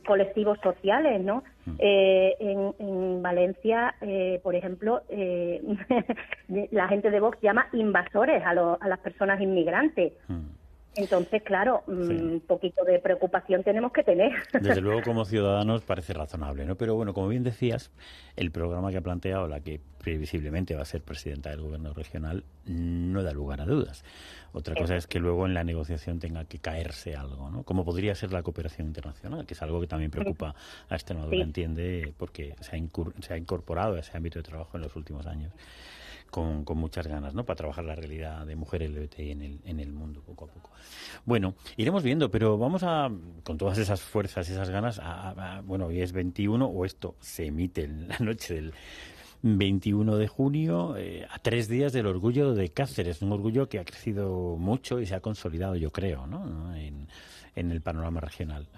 colectivos 0.05 0.59
sociales, 0.61 1.23
¿no? 1.23 1.45
Eh, 1.79 2.35
en, 2.41 3.23
Valencia, 3.23 3.95
eh, 4.01 4.41
por 4.43 4.57
ejemplo, 4.57 5.03
la 6.49 6.89
gente 6.89 7.11
de 7.11 7.21
Vox 7.21 7.39
llama 7.41 7.69
invasores 7.73 8.43
a, 8.45 8.51
a 8.51 8.89
las 8.89 8.99
personas 8.99 9.41
inmigrantes 9.41 10.13
Entonces, 10.95 11.43
claro, 11.43 11.85
un 11.87 12.43
poquito 12.47 12.85
de 12.85 12.99
preocupación 12.99 13.63
tenemos 13.63 13.93
que 13.93 14.03
tener. 14.03 14.33
Desde 14.53 14.81
luego, 14.81 15.01
como 15.05 15.25
ciudadanos 15.25 15.83
parece 15.83 16.13
razonable, 16.13 16.65
¿no? 16.65 16.77
Pero 16.77 16.97
bueno, 16.97 17.15
como 17.15 17.29
bien 17.29 17.45
decías, 17.45 17.91
el 18.37 18.51
programa 18.51 18.91
que 18.91 18.97
ha 18.97 19.01
planteado 19.01 19.47
la 19.47 19.61
que 19.61 19.81
previsiblemente 19.99 20.75
va 20.75 20.83
a 20.83 20.87
ser 20.87 21.03
presidenta 21.03 21.51
del 21.51 21.61
gobierno 21.61 21.93
regional 21.93 22.45
no 22.65 23.23
da 23.23 23.33
lugar 23.33 23.61
a 23.61 23.65
dudas. 23.65 24.05
Otra 24.53 24.75
cosa 24.75 24.97
es 24.97 25.07
que 25.07 25.21
luego 25.21 25.47
en 25.47 25.55
la 25.55 25.63
negociación 25.63 26.19
tenga 26.19 26.45
que 26.47 26.59
caerse 26.59 27.15
algo, 27.15 27.51
¿no? 27.51 27.63
Como 27.63 27.85
podría 27.85 28.15
ser 28.15 28.33
la 28.33 28.43
cooperación 28.43 28.89
internacional, 28.89 29.47
que 29.47 29.55
es 29.55 29.63
algo 29.63 29.81
que 29.81 29.87
también 29.87 30.11
preocupa 30.11 30.55
a 30.89 30.95
Extremadura, 30.95 31.43
entiende, 31.43 32.13
porque 32.17 32.55
se 32.61 32.77
ha, 32.77 32.81
se 33.21 33.35
ha 33.35 33.37
incorporado 33.37 33.97
a 33.97 34.01
ese 34.01 34.17
ámbito 34.17 34.39
de 34.39 34.45
trabajo 34.45 34.77
en 34.77 34.83
los 34.83 34.97
últimos 34.97 35.27
años 35.27 35.53
con, 36.31 36.65
muchas 36.77 37.07
ganas, 37.07 37.35
¿no? 37.35 37.45
Para 37.45 37.57
trabajar 37.57 37.85
la 37.85 37.95
realidad 37.95 38.47
de 38.47 38.57
mujeres 38.57 38.91
LGBTI 38.91 39.31
en 39.31 39.43
el, 39.43 39.61
en 39.65 39.81
el 39.81 39.93
mundo 39.93 40.23
poco 40.23 40.45
a 40.45 40.49
poco. 40.49 40.71
Bueno, 41.25 41.55
iremos 41.77 42.03
viendo, 42.03 42.31
pero 42.31 42.59
vamos 42.59 42.83
a, 42.85 43.11
con 43.45 43.59
todas 43.59 43.79
esas 43.79 44.01
fuerzas 44.01 44.49
y 44.49 44.53
esas 44.53 44.71
ganas, 44.71 45.01
a, 45.03 45.63
bueno, 45.65 45.87
hoy 45.87 46.01
es 46.01 46.13
21 46.13 46.65
o 46.67 46.85
esto 46.85 47.17
se 47.21 47.47
emite 47.47 47.85
en 47.85 48.09
la 48.09 48.19
noche 48.19 48.55
del 48.55 48.75
21 49.43 50.17
de 50.17 50.29
junio, 50.29 50.97
eh, 50.97 51.27
a 51.31 51.39
tres 51.39 51.69
días 51.69 51.93
del 51.93 52.07
orgullo 52.07 52.55
de 52.55 52.71
Cáceres, 52.71 53.23
un 53.23 53.33
orgullo 53.33 53.69
que 53.69 53.79
ha 53.79 53.85
crecido 53.85 54.57
mucho 54.57 55.01
y 55.01 55.07
se 55.07 55.15
ha 55.15 55.21
consolidado, 55.21 55.77
yo 55.77 55.91
creo, 55.91 56.27
¿no? 56.27 56.75
En, 56.75 57.09
en 57.55 57.71
el 57.71 57.81
panorama 57.81 58.21
regional. 58.21 58.69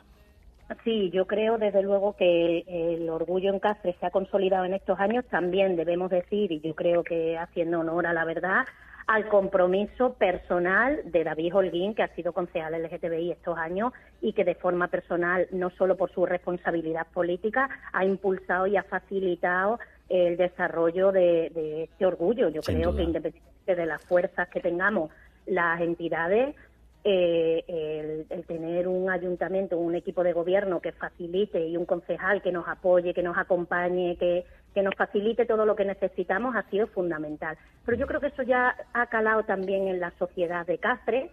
Sí, 0.84 1.10
yo 1.10 1.26
creo 1.26 1.58
desde 1.58 1.82
luego 1.82 2.14
que 2.16 2.64
el, 2.66 3.08
orgullo 3.10 3.52
en 3.52 3.58
Cáceres 3.58 3.96
se 3.98 4.06
ha 4.06 4.10
consolidado 4.10 4.64
en 4.64 4.74
estos 4.74 4.98
años. 5.00 5.24
También 5.26 5.76
debemos 5.76 6.10
decir, 6.10 6.52
y 6.52 6.60
yo 6.60 6.74
creo 6.74 7.02
que 7.02 7.36
haciendo 7.36 7.80
honor 7.80 8.06
a 8.06 8.12
la 8.12 8.24
verdad, 8.24 8.64
al 9.08 9.26
compromiso 9.26 10.14
personal 10.14 11.00
de 11.06 11.24
David 11.24 11.56
Holguín, 11.56 11.94
que 11.94 12.04
ha 12.04 12.14
sido 12.14 12.32
concejal 12.32 12.80
LGTBI 12.80 13.32
estos 13.32 13.58
años 13.58 13.92
y 14.20 14.32
que 14.32 14.44
de 14.44 14.54
forma 14.54 14.86
personal, 14.86 15.48
no 15.50 15.70
solo 15.70 15.96
por 15.96 16.12
su 16.12 16.24
responsabilidad 16.24 17.08
política, 17.12 17.68
ha 17.92 18.04
impulsado 18.04 18.68
y 18.68 18.76
ha 18.76 18.84
facilitado 18.84 19.80
el 20.08 20.36
desarrollo 20.36 21.10
de, 21.10 21.82
este 21.90 22.06
orgullo. 22.06 22.48
Yo 22.48 22.60
creo 22.60 22.94
que 22.94 23.02
independientemente 23.02 23.74
de 23.74 23.86
las 23.86 24.04
fuerzas 24.04 24.48
que 24.48 24.60
tengamos 24.60 25.10
las 25.46 25.80
entidades, 25.80 26.54
eh, 27.02 28.26
el, 28.28 28.44
tener 28.44 28.86
un 28.86 29.08
ayuntamiento, 29.08 29.78
un 29.78 29.94
equipo 29.94 30.22
de 30.22 30.32
gobierno 30.32 30.80
que 30.80 30.92
facilite 30.92 31.66
y 31.66 31.76
un 31.76 31.86
concejal 31.86 32.42
que 32.42 32.52
nos 32.52 32.68
apoye, 32.68 33.14
que 33.14 33.22
nos 33.22 33.38
acompañe, 33.38 34.16
que, 34.16 34.44
que 34.74 34.82
nos 34.82 34.94
facilite 34.94 35.46
todo 35.46 35.64
lo 35.64 35.76
que 35.76 35.84
necesitamos 35.84 36.54
ha 36.56 36.68
sido 36.70 36.86
fundamental. 36.88 37.56
Pero 37.86 37.96
yo 37.96 38.06
creo 38.06 38.20
que 38.20 38.26
eso 38.28 38.42
ya 38.42 38.76
ha 38.92 39.06
calado 39.06 39.44
también 39.44 39.88
en 39.88 40.00
la 40.00 40.12
sociedad 40.18 40.66
de 40.66 40.78
Cáceres 40.78 41.30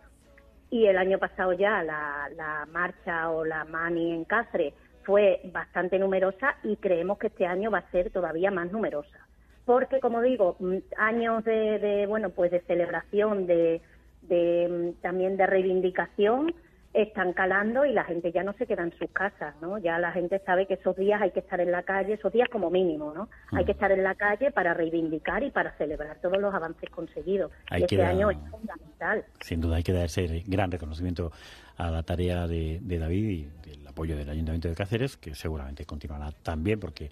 y 0.69 0.85
el 0.85 0.97
año 0.97 1.17
pasado 1.17 1.53
ya 1.53 1.83
la, 1.83 2.29
la 2.35 2.65
marcha 2.71 3.29
o 3.31 3.43
la 3.43 3.65
mani 3.65 4.13
en 4.13 4.23
Cáceres 4.23 4.73
fue 5.03 5.41
bastante 5.51 5.99
numerosa 5.99 6.55
y 6.63 6.75
creemos 6.77 7.17
que 7.17 7.27
este 7.27 7.45
año 7.45 7.71
va 7.71 7.79
a 7.79 7.91
ser 7.91 8.09
todavía 8.09 8.51
más 8.51 8.71
numerosa. 8.71 9.17
Porque, 9.65 9.99
como 9.99 10.21
digo, 10.21 10.55
mm, 10.59 10.77
años 10.97 11.43
de, 11.43 11.79
de 11.79 12.07
bueno, 12.07 12.29
pues 12.29 12.51
de 12.51 12.61
celebración, 12.61 13.47
de 13.47 13.81
de, 14.27 14.93
también 15.01 15.37
de 15.37 15.47
reivindicación 15.47 16.53
están 16.93 17.33
calando 17.33 17.85
y 17.85 17.93
la 17.93 18.03
gente 18.05 18.31
ya 18.31 18.43
no 18.43 18.53
se 18.53 18.65
queda 18.65 18.83
en 18.83 18.91
sus 18.97 19.09
casas, 19.11 19.53
¿no? 19.61 19.77
Ya 19.77 19.99
la 19.99 20.11
gente 20.11 20.41
sabe 20.45 20.65
que 20.65 20.75
esos 20.75 20.95
días 20.95 21.21
hay 21.21 21.31
que 21.31 21.41
estar 21.41 21.59
en 21.59 21.71
la 21.71 21.83
calle, 21.83 22.13
esos 22.13 22.33
días 22.33 22.49
como 22.49 22.71
mínimo, 22.71 23.13
¿no? 23.13 23.29
Hay 23.51 23.65
que 23.65 23.73
mm. 23.73 23.75
estar 23.75 23.91
en 23.91 24.03
la 24.03 24.15
calle 24.15 24.51
para 24.51 24.73
reivindicar 24.73 25.43
y 25.43 25.51
para 25.51 25.73
celebrar 25.77 26.17
todos 26.21 26.39
los 26.39 26.53
avances 26.53 26.89
conseguidos. 26.89 27.51
y 27.71 27.83
este 27.83 28.03
año 28.03 28.31
es 28.31 28.37
fundamental. 28.49 29.25
Sin 29.41 29.61
duda 29.61 29.75
hay 29.77 29.83
que 29.83 29.93
dar 29.93 30.05
ese 30.05 30.43
gran 30.47 30.71
reconocimiento 30.71 31.31
a 31.77 31.91
la 31.91 32.01
tarea 32.01 32.47
de, 32.47 32.79
de 32.81 32.97
David 32.97 33.29
y 33.29 33.69
del 33.69 33.85
apoyo 33.85 34.17
del 34.17 34.29
Ayuntamiento 34.29 34.67
de 34.67 34.75
Cáceres, 34.75 35.17
que 35.17 35.35
seguramente 35.35 35.85
continuará 35.85 36.31
también 36.41 36.79
porque 36.79 37.11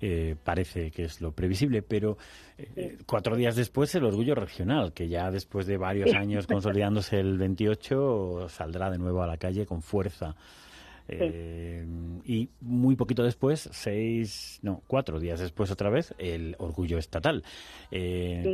eh, 0.00 0.36
parece 0.42 0.90
que 0.90 1.04
es 1.04 1.20
lo 1.20 1.32
previsible, 1.32 1.82
pero 1.82 2.18
eh, 2.56 2.98
cuatro 3.06 3.36
días 3.36 3.56
después 3.56 3.94
el 3.94 4.04
orgullo 4.04 4.34
regional, 4.34 4.92
que 4.92 5.08
ya 5.08 5.30
después 5.30 5.66
de 5.66 5.76
varios 5.76 6.14
años 6.14 6.46
consolidándose 6.46 7.18
el 7.18 7.36
28 7.36 8.48
saldrá 8.48 8.90
de 8.90 8.98
nuevo 8.98 9.22
a 9.22 9.26
la 9.26 9.36
calle 9.36 9.66
con 9.66 9.82
fuerza. 9.82 10.36
Eh, 11.10 11.86
y 12.26 12.50
muy 12.60 12.94
poquito 12.94 13.22
después, 13.24 13.70
seis, 13.72 14.60
no, 14.62 14.82
cuatro 14.86 15.18
días 15.18 15.40
después 15.40 15.70
otra 15.70 15.88
vez, 15.88 16.14
el 16.18 16.54
orgullo 16.58 16.98
estatal. 16.98 17.42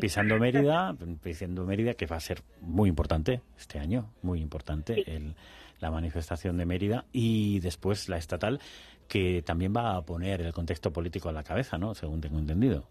Pisando 0.01 0.39
Mérida, 0.39 0.97
pisando 1.23 1.65
Mérida, 1.65 1.95
que 1.95 2.07
va 2.07 2.17
a 2.17 2.21
ser 2.21 2.43
muy 2.61 2.89
importante 2.89 3.41
este 3.59 3.81
año, 3.81 4.13
muy 4.23 4.41
importante, 4.41 5.03
el, 5.15 5.35
la 5.81 5.91
manifestación 5.91 6.57
de 6.57 6.65
Mérida 6.65 7.05
y 7.13 7.61
después 7.61 8.09
la 8.09 8.17
estatal 8.17 8.61
que 9.09 9.43
también 9.43 9.73
va 9.77 9.97
a 9.97 10.03
poner 10.03 10.41
el 10.41 10.53
contexto 10.53 10.93
político 10.93 11.29
a 11.29 11.33
la 11.33 11.43
cabeza, 11.43 11.79
¿no? 11.79 11.95
Según 11.95 12.21
tengo 12.21 12.39
entendido. 12.39 12.85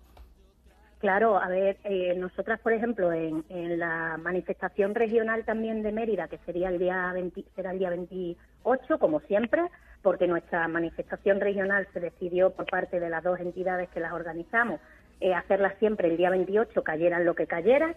Claro, 1.03 1.37
a 1.37 1.49
ver, 1.49 1.77
eh, 1.83 2.15
nosotras, 2.15 2.61
por 2.61 2.71
ejemplo, 2.71 3.11
en, 3.11 3.43
la 3.77 4.17
manifestación 4.17 4.95
regional 4.95 5.43
también 5.43 5.83
de 5.83 5.91
Mérida, 5.91 6.29
que 6.29 6.37
sería 6.45 6.69
el 6.69 6.79
día 6.79 7.13
será 7.55 7.71
el 7.71 7.79
día 7.79 7.89
28, 7.89 8.99
como 8.99 9.19
siempre, 9.19 9.63
porque 10.01 10.27
nuestra 10.27 10.65
manifestación 10.69 11.41
regional 11.41 11.89
se 11.91 11.99
decidió 11.99 12.51
por 12.51 12.67
parte 12.67 13.01
de 13.01 13.09
las 13.09 13.21
dos 13.21 13.37
entidades 13.41 13.89
que 13.89 13.99
las 13.99 14.13
organizamos 14.13 14.79
eh, 15.19 15.33
hacerla 15.33 15.73
siempre 15.79 16.07
el 16.07 16.15
día 16.17 16.29
28, 16.29 16.83
cayeran 16.83 17.25
lo 17.25 17.35
que 17.35 17.47
cayera, 17.47 17.95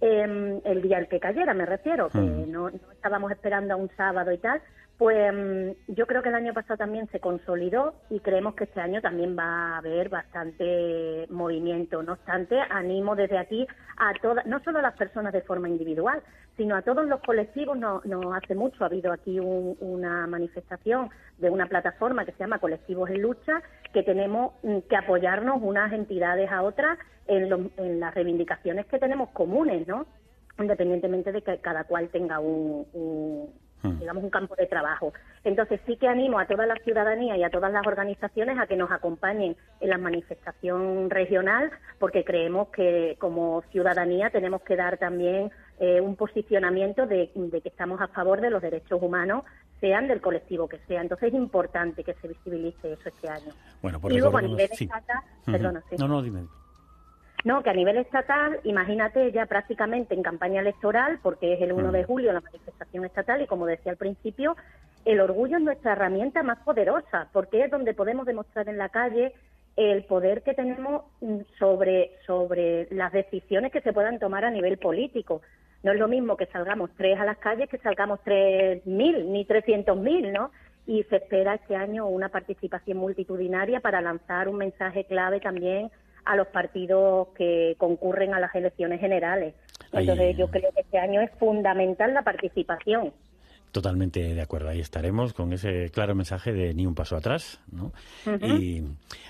em, 0.00 0.60
el 0.64 0.82
día 0.82 0.98
el 0.98 1.08
que 1.08 1.20
cayera, 1.20 1.54
me 1.54 1.66
refiero, 1.66 2.08
que 2.08 2.18
mm. 2.18 2.50
no, 2.50 2.70
no 2.70 2.92
estábamos 2.92 3.30
esperando 3.32 3.74
a 3.74 3.76
un 3.76 3.90
sábado 3.96 4.32
y 4.32 4.38
tal, 4.38 4.60
pues 5.00 5.32
mm, 5.32 5.94
yo 5.94 6.06
creo 6.06 6.22
que 6.22 6.28
el 6.28 6.34
año 6.34 6.52
pasado 6.52 6.76
también 6.76 7.08
se 7.10 7.20
consolidó 7.20 7.94
y 8.10 8.20
creemos 8.20 8.54
que 8.54 8.64
este 8.64 8.82
año 8.82 9.00
también 9.00 9.34
va 9.34 9.44
a 9.44 9.78
haber 9.78 10.10
bastante 10.10 11.26
movimiento. 11.30 12.02
No 12.02 12.12
obstante, 12.12 12.60
animo 12.68 13.16
desde 13.16 13.38
aquí 13.38 13.66
a 13.96 14.12
todas, 14.20 14.44
no 14.44 14.60
solo 14.62 14.80
a 14.80 14.82
las 14.82 14.98
personas 14.98 15.32
de 15.32 15.40
forma 15.40 15.70
individual, 15.70 16.22
sino 16.58 16.76
a 16.76 16.82
todos 16.82 17.08
los 17.08 17.18
colectivos. 17.22 17.78
No, 17.78 18.02
no 18.04 18.34
hace 18.34 18.54
mucho 18.54 18.84
ha 18.84 18.88
habido 18.88 19.10
aquí 19.10 19.40
una 19.40 20.26
manifestación 20.26 21.08
de 21.38 21.48
una 21.48 21.64
plataforma 21.64 22.26
que 22.26 22.32
se 22.32 22.40
llama 22.40 22.58
Colectivos 22.58 23.08
en 23.08 23.22
Lucha, 23.22 23.62
que 23.94 24.02
tenemos 24.02 24.52
mm, 24.62 24.80
que 24.80 24.96
apoyarnos 24.96 25.62
unas 25.62 25.94
entidades 25.94 26.52
a 26.52 26.60
otras 26.60 26.98
en, 27.26 27.70
en 27.78 28.00
las 28.00 28.14
reivindicaciones 28.14 28.84
que 28.84 28.98
tenemos 28.98 29.30
comunes, 29.30 29.88
¿no? 29.88 30.04
Independientemente 30.58 31.32
de 31.32 31.40
que 31.40 31.56
cada 31.56 31.84
cual 31.84 32.10
tenga 32.10 32.38
un 32.38 32.84
Hmm. 32.92 33.69
Digamos, 33.82 34.22
un 34.22 34.30
campo 34.30 34.54
de 34.56 34.66
trabajo. 34.66 35.12
Entonces 35.44 35.80
sí 35.86 35.96
que 35.96 36.08
animo 36.08 36.38
a 36.38 36.46
toda 36.46 36.66
la 36.66 36.76
ciudadanía 36.76 37.36
y 37.36 37.44
a 37.44 37.50
todas 37.50 37.72
las 37.72 37.86
organizaciones 37.86 38.58
a 38.58 38.66
que 38.66 38.76
nos 38.76 38.90
acompañen 38.90 39.56
en 39.80 39.88
la 39.88 39.98
manifestación 39.98 41.10
regional, 41.10 41.70
porque 41.98 42.24
creemos 42.24 42.68
que 42.68 43.16
como 43.18 43.62
ciudadanía 43.70 44.30
tenemos 44.30 44.62
que 44.62 44.76
dar 44.76 44.98
también 44.98 45.50
eh, 45.78 46.00
un 46.00 46.16
posicionamiento 46.16 47.06
de, 47.06 47.30
que 47.32 47.68
estamos 47.68 48.00
a 48.00 48.08
favor 48.08 48.40
de 48.40 48.50
los 48.50 48.60
derechos 48.60 49.00
humanos 49.02 49.44
sean 49.80 50.08
del 50.08 50.20
colectivo 50.20 50.68
que 50.68 50.78
sea. 50.86 51.00
Entonces 51.00 51.28
es 51.28 51.34
importante 51.34 52.04
que 52.04 52.12
se 52.14 52.28
visibilice 52.28 52.92
eso 52.92 53.08
este 53.08 53.28
año. 53.28 53.52
Bueno, 53.80 53.98
por 53.98 54.12
y 54.12 54.18
luego 54.18 54.36
a 54.36 54.42
nivel 54.42 54.68
estatal, 54.70 55.22
perdona, 55.46 55.82
sí. 55.88 55.96
No, 55.98 56.06
no, 56.06 56.20
dime. 56.20 56.46
No, 57.44 57.62
que 57.62 57.70
a 57.70 57.74
nivel 57.74 57.96
estatal, 57.96 58.60
imagínate 58.64 59.32
ya 59.32 59.46
prácticamente 59.46 60.14
en 60.14 60.22
campaña 60.22 60.60
electoral, 60.60 61.18
porque 61.22 61.54
es 61.54 61.62
el 61.62 61.72
1 61.72 61.90
de 61.90 62.04
julio 62.04 62.32
la 62.32 62.42
manifestación 62.42 63.06
estatal 63.06 63.40
y 63.40 63.46
como 63.46 63.64
decía 63.64 63.92
al 63.92 63.98
principio, 63.98 64.56
el 65.06 65.20
orgullo 65.20 65.56
es 65.56 65.62
nuestra 65.62 65.92
herramienta 65.92 66.42
más 66.42 66.58
poderosa, 66.58 67.28
porque 67.32 67.64
es 67.64 67.70
donde 67.70 67.94
podemos 67.94 68.26
demostrar 68.26 68.68
en 68.68 68.76
la 68.76 68.90
calle 68.90 69.32
el 69.76 70.04
poder 70.04 70.42
que 70.42 70.52
tenemos 70.52 71.04
mm, 71.22 71.38
sobre, 71.58 72.10
sobre 72.26 72.88
las 72.90 73.12
decisiones 73.12 73.72
que 73.72 73.80
se 73.80 73.94
puedan 73.94 74.18
tomar 74.18 74.44
a 74.44 74.50
nivel 74.50 74.76
político. 74.76 75.40
No 75.82 75.92
es 75.92 75.98
lo 75.98 76.08
mismo 76.08 76.36
que 76.36 76.44
salgamos 76.46 76.90
tres 76.98 77.18
a 77.18 77.24
las 77.24 77.38
calles 77.38 77.70
que 77.70 77.78
salgamos 77.78 78.20
tres 78.22 78.84
mil 78.84 79.32
ni 79.32 79.46
trescientos 79.46 79.96
mil, 79.96 80.30
¿no? 80.30 80.50
Y 80.86 81.04
se 81.04 81.16
espera 81.16 81.54
este 81.54 81.74
año 81.74 82.06
una 82.06 82.28
participación 82.28 82.98
multitudinaria 82.98 83.80
para 83.80 84.02
lanzar 84.02 84.48
un 84.48 84.58
mensaje 84.58 85.04
clave 85.04 85.40
también 85.40 85.90
a 86.24 86.36
los 86.36 86.48
partidos 86.48 87.28
que 87.36 87.74
concurren 87.78 88.34
a 88.34 88.40
las 88.40 88.54
elecciones 88.54 89.00
generales. 89.00 89.54
Entonces 89.92 90.36
yo 90.36 90.48
creo 90.48 90.70
que 90.72 90.82
este 90.82 90.98
año 90.98 91.20
es 91.20 91.30
fundamental 91.38 92.14
la 92.14 92.22
participación. 92.22 93.12
Totalmente 93.72 94.34
de 94.34 94.40
acuerdo, 94.40 94.68
ahí 94.68 94.80
estaremos 94.80 95.32
con 95.32 95.52
ese 95.52 95.90
claro 95.90 96.16
mensaje 96.16 96.52
de 96.52 96.74
ni 96.74 96.86
un 96.86 96.96
paso 96.96 97.16
atrás. 97.16 97.60
¿no? 97.70 97.92
Y 98.44 98.82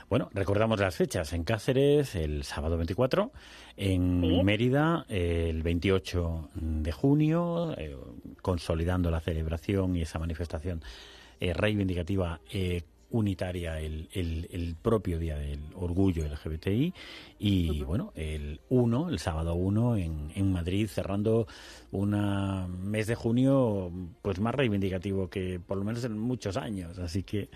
bueno, 0.08 0.30
recordamos 0.32 0.80
las 0.80 0.96
fechas. 0.96 1.34
En 1.34 1.44
Cáceres 1.44 2.14
el 2.14 2.44
sábado 2.44 2.78
24, 2.78 3.32
en 3.76 4.44
Mérida 4.44 5.04
el 5.08 5.62
28 5.62 6.50
de 6.54 6.92
junio, 6.92 7.74
eh, 7.76 7.94
consolidando 8.40 9.10
la 9.10 9.20
celebración 9.20 9.94
y 9.96 10.02
esa 10.02 10.18
manifestación 10.18 10.82
eh, 11.38 11.52
reivindicativa 11.52 12.40
eh, 12.50 12.82
unitaria 13.10 13.80
el, 13.80 14.08
el, 14.12 14.76
propio 14.80 15.18
Día 15.18 15.36
del 15.36 15.60
Orgullo 15.74 16.24
LGBTI 16.26 16.94
y 17.38 17.82
bueno, 17.82 18.12
el 18.14 18.60
1, 18.68 19.08
el 19.10 19.18
sábado 19.18 19.54
1 19.54 19.96
en, 19.96 20.32
en 20.34 20.52
Madrid, 20.52 20.86
cerrando 20.86 21.46
un 21.90 22.10
mes 22.90 23.06
de 23.06 23.14
junio 23.14 23.92
pues 24.22 24.40
más 24.40 24.54
reivindicativo 24.54 25.28
que 25.28 25.60
por 25.60 25.78
lo 25.78 25.84
menos 25.84 26.04
en 26.04 26.18
muchos 26.18 26.56
años, 26.56 26.98
así 26.98 27.22
que 27.22 27.48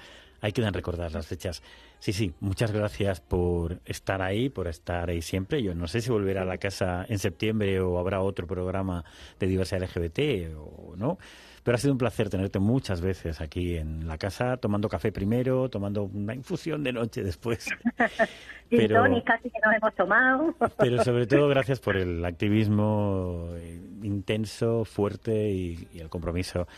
hay 0.44 0.52
que 0.52 0.70
recordar 0.70 1.10
las 1.10 1.26
fechas. 1.26 1.62
Sí, 2.00 2.12
sí, 2.12 2.34
muchas 2.40 2.70
gracias 2.70 3.18
por 3.18 3.80
estar 3.86 4.20
ahí, 4.20 4.50
por 4.50 4.68
estar 4.68 5.08
ahí 5.08 5.22
siempre. 5.22 5.62
Yo 5.62 5.74
no 5.74 5.88
sé 5.88 6.02
si 6.02 6.10
volverá 6.10 6.42
a 6.42 6.44
la 6.44 6.58
casa 6.58 7.06
en 7.08 7.18
septiembre 7.18 7.80
o 7.80 7.98
habrá 7.98 8.20
otro 8.20 8.46
programa 8.46 9.06
de 9.40 9.46
diversidad 9.46 9.82
LGBT 9.82 10.54
o 10.54 10.96
no, 10.98 11.16
pero 11.62 11.76
ha 11.76 11.78
sido 11.78 11.94
un 11.94 11.98
placer 11.98 12.28
tenerte 12.28 12.58
muchas 12.58 13.00
veces 13.00 13.40
aquí 13.40 13.78
en 13.78 14.06
la 14.06 14.18
casa, 14.18 14.58
tomando 14.58 14.86
café 14.90 15.12
primero, 15.12 15.70
tomando 15.70 16.02
una 16.02 16.34
infusión 16.34 16.84
de 16.84 16.92
noche 16.92 17.22
después. 17.22 17.66
pero, 18.68 19.02
casi 19.24 19.48
que 19.48 19.58
nos 19.64 19.74
hemos 19.76 19.94
tomado. 19.94 20.54
pero 20.76 21.02
sobre 21.02 21.26
todo 21.26 21.48
gracias 21.56 21.80
por 21.80 21.96
el 21.96 22.22
activismo 22.22 23.48
eh, 23.54 23.80
intenso, 24.02 24.84
fuerte 24.84 25.48
y, 25.48 25.88
y 25.90 26.00
el 26.00 26.10
compromiso 26.10 26.68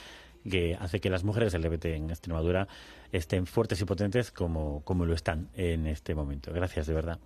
que 0.49 0.77
hace 0.79 1.01
que 1.01 1.11
las 1.11 1.25
mujeres 1.25 1.53
LGBT 1.55 1.87
en 1.87 2.11
Extremadura 2.11 2.69
estén 3.13 3.47
fuertes 3.47 3.81
y 3.81 3.85
potentes 3.85 4.31
como, 4.31 4.83
como 4.85 5.05
lo 5.05 5.15
están 5.15 5.49
en 5.55 5.87
este 5.87 6.15
momento. 6.15 6.53
Gracias, 6.53 6.87
de 6.87 6.95
verdad. 6.95 7.19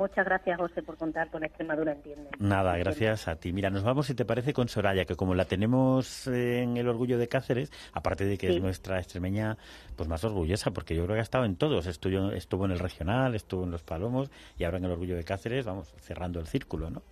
Muchas 0.00 0.24
gracias, 0.24 0.58
José, 0.58 0.82
por 0.82 0.96
contar 0.96 1.28
con 1.28 1.44
Extremadura 1.44 1.92
Entiende. 1.92 2.30
Nada, 2.38 2.74
gracias 2.78 3.28
a 3.28 3.36
ti. 3.36 3.52
Mira, 3.52 3.68
nos 3.68 3.82
vamos, 3.82 4.06
si 4.06 4.14
te 4.14 4.24
parece, 4.24 4.54
con 4.54 4.66
Soraya, 4.66 5.04
que 5.04 5.14
como 5.14 5.34
la 5.34 5.44
tenemos 5.44 6.26
en 6.26 6.78
el 6.78 6.88
Orgullo 6.88 7.18
de 7.18 7.28
Cáceres, 7.28 7.70
aparte 7.92 8.24
de 8.24 8.38
que 8.38 8.48
es 8.48 8.62
nuestra 8.62 8.98
extremeña 8.98 9.58
pues 9.96 10.08
más 10.08 10.24
orgullosa, 10.24 10.70
porque 10.70 10.94
yo 10.94 11.04
creo 11.04 11.16
que 11.16 11.20
ha 11.20 11.22
estado 11.22 11.44
en 11.44 11.56
todos. 11.56 11.86
Estuvo, 11.86 12.30
estuvo 12.30 12.64
en 12.64 12.70
el 12.70 12.78
Regional, 12.78 13.34
estuvo 13.34 13.64
en 13.64 13.72
Los 13.72 13.82
Palomos 13.82 14.30
y 14.56 14.64
ahora 14.64 14.78
en 14.78 14.86
el 14.86 14.92
Orgullo 14.92 15.16
de 15.16 15.24
Cáceres, 15.24 15.66
vamos, 15.66 15.92
cerrando 15.98 16.40
el 16.40 16.46
círculo, 16.46 16.88
¿no? 16.88 17.02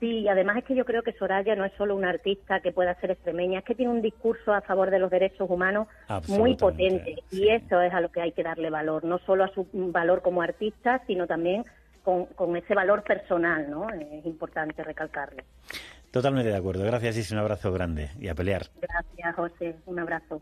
Sí, 0.00 0.20
y 0.20 0.28
además 0.28 0.58
es 0.58 0.64
que 0.64 0.76
yo 0.76 0.84
creo 0.84 1.02
que 1.02 1.12
Soraya 1.12 1.56
no 1.56 1.64
es 1.64 1.72
solo 1.76 1.96
una 1.96 2.10
artista 2.10 2.60
que 2.60 2.70
pueda 2.70 2.94
ser 3.00 3.10
extremeña, 3.10 3.60
es 3.60 3.64
que 3.64 3.74
tiene 3.74 3.92
un 3.92 4.00
discurso 4.00 4.52
a 4.52 4.60
favor 4.60 4.90
de 4.90 5.00
los 5.00 5.10
derechos 5.10 5.50
humanos 5.50 5.88
muy 6.28 6.54
potente 6.56 7.16
y 7.32 7.48
eso 7.48 7.80
es 7.80 7.92
a 7.92 8.00
lo 8.00 8.10
que 8.10 8.20
hay 8.20 8.32
que 8.32 8.44
darle 8.44 8.70
valor, 8.70 9.04
no 9.04 9.18
solo 9.18 9.44
a 9.44 9.48
su 9.48 9.66
valor 9.72 10.22
como 10.22 10.40
artista, 10.40 11.02
sino 11.06 11.26
también 11.26 11.64
con, 12.04 12.26
con 12.26 12.56
ese 12.56 12.74
valor 12.74 13.02
personal, 13.02 13.68
¿no? 13.68 13.90
Es 13.90 14.24
importante 14.24 14.84
recalcarlo. 14.84 15.42
Totalmente 16.10 16.50
de 16.50 16.56
acuerdo. 16.56 16.84
Gracias 16.84 17.30
y 17.30 17.34
un 17.34 17.40
abrazo 17.40 17.72
grande 17.72 18.10
y 18.18 18.28
a 18.28 18.34
pelear. 18.34 18.66
Gracias, 18.80 19.34
José. 19.34 19.76
Un 19.86 19.98
abrazo. 19.98 20.40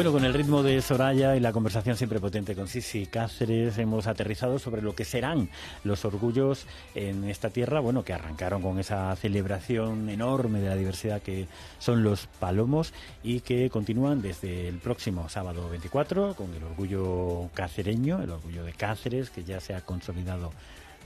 Bueno, 0.00 0.12
con 0.12 0.24
el 0.24 0.32
ritmo 0.32 0.62
de 0.62 0.80
Soraya 0.80 1.36
y 1.36 1.40
la 1.40 1.52
conversación 1.52 1.94
siempre 1.94 2.20
potente 2.20 2.54
con 2.54 2.68
Sisi 2.68 3.04
Cáceres, 3.04 3.76
hemos 3.76 4.06
aterrizado 4.06 4.58
sobre 4.58 4.80
lo 4.80 4.94
que 4.94 5.04
serán 5.04 5.50
los 5.84 6.06
orgullos 6.06 6.64
en 6.94 7.24
esta 7.24 7.50
tierra, 7.50 7.80
bueno, 7.80 8.02
que 8.02 8.14
arrancaron 8.14 8.62
con 8.62 8.78
esa 8.78 9.14
celebración 9.16 10.08
enorme 10.08 10.60
de 10.60 10.70
la 10.70 10.76
diversidad 10.76 11.20
que 11.20 11.48
son 11.80 12.02
los 12.02 12.28
palomos 12.28 12.94
y 13.22 13.40
que 13.40 13.68
continúan 13.68 14.22
desde 14.22 14.68
el 14.68 14.78
próximo 14.78 15.28
sábado 15.28 15.68
24 15.68 16.34
con 16.34 16.54
el 16.54 16.64
orgullo 16.64 17.50
cacereño, 17.52 18.22
el 18.22 18.30
orgullo 18.30 18.64
de 18.64 18.72
Cáceres, 18.72 19.28
que 19.28 19.44
ya 19.44 19.60
se 19.60 19.74
ha 19.74 19.82
consolidado 19.82 20.50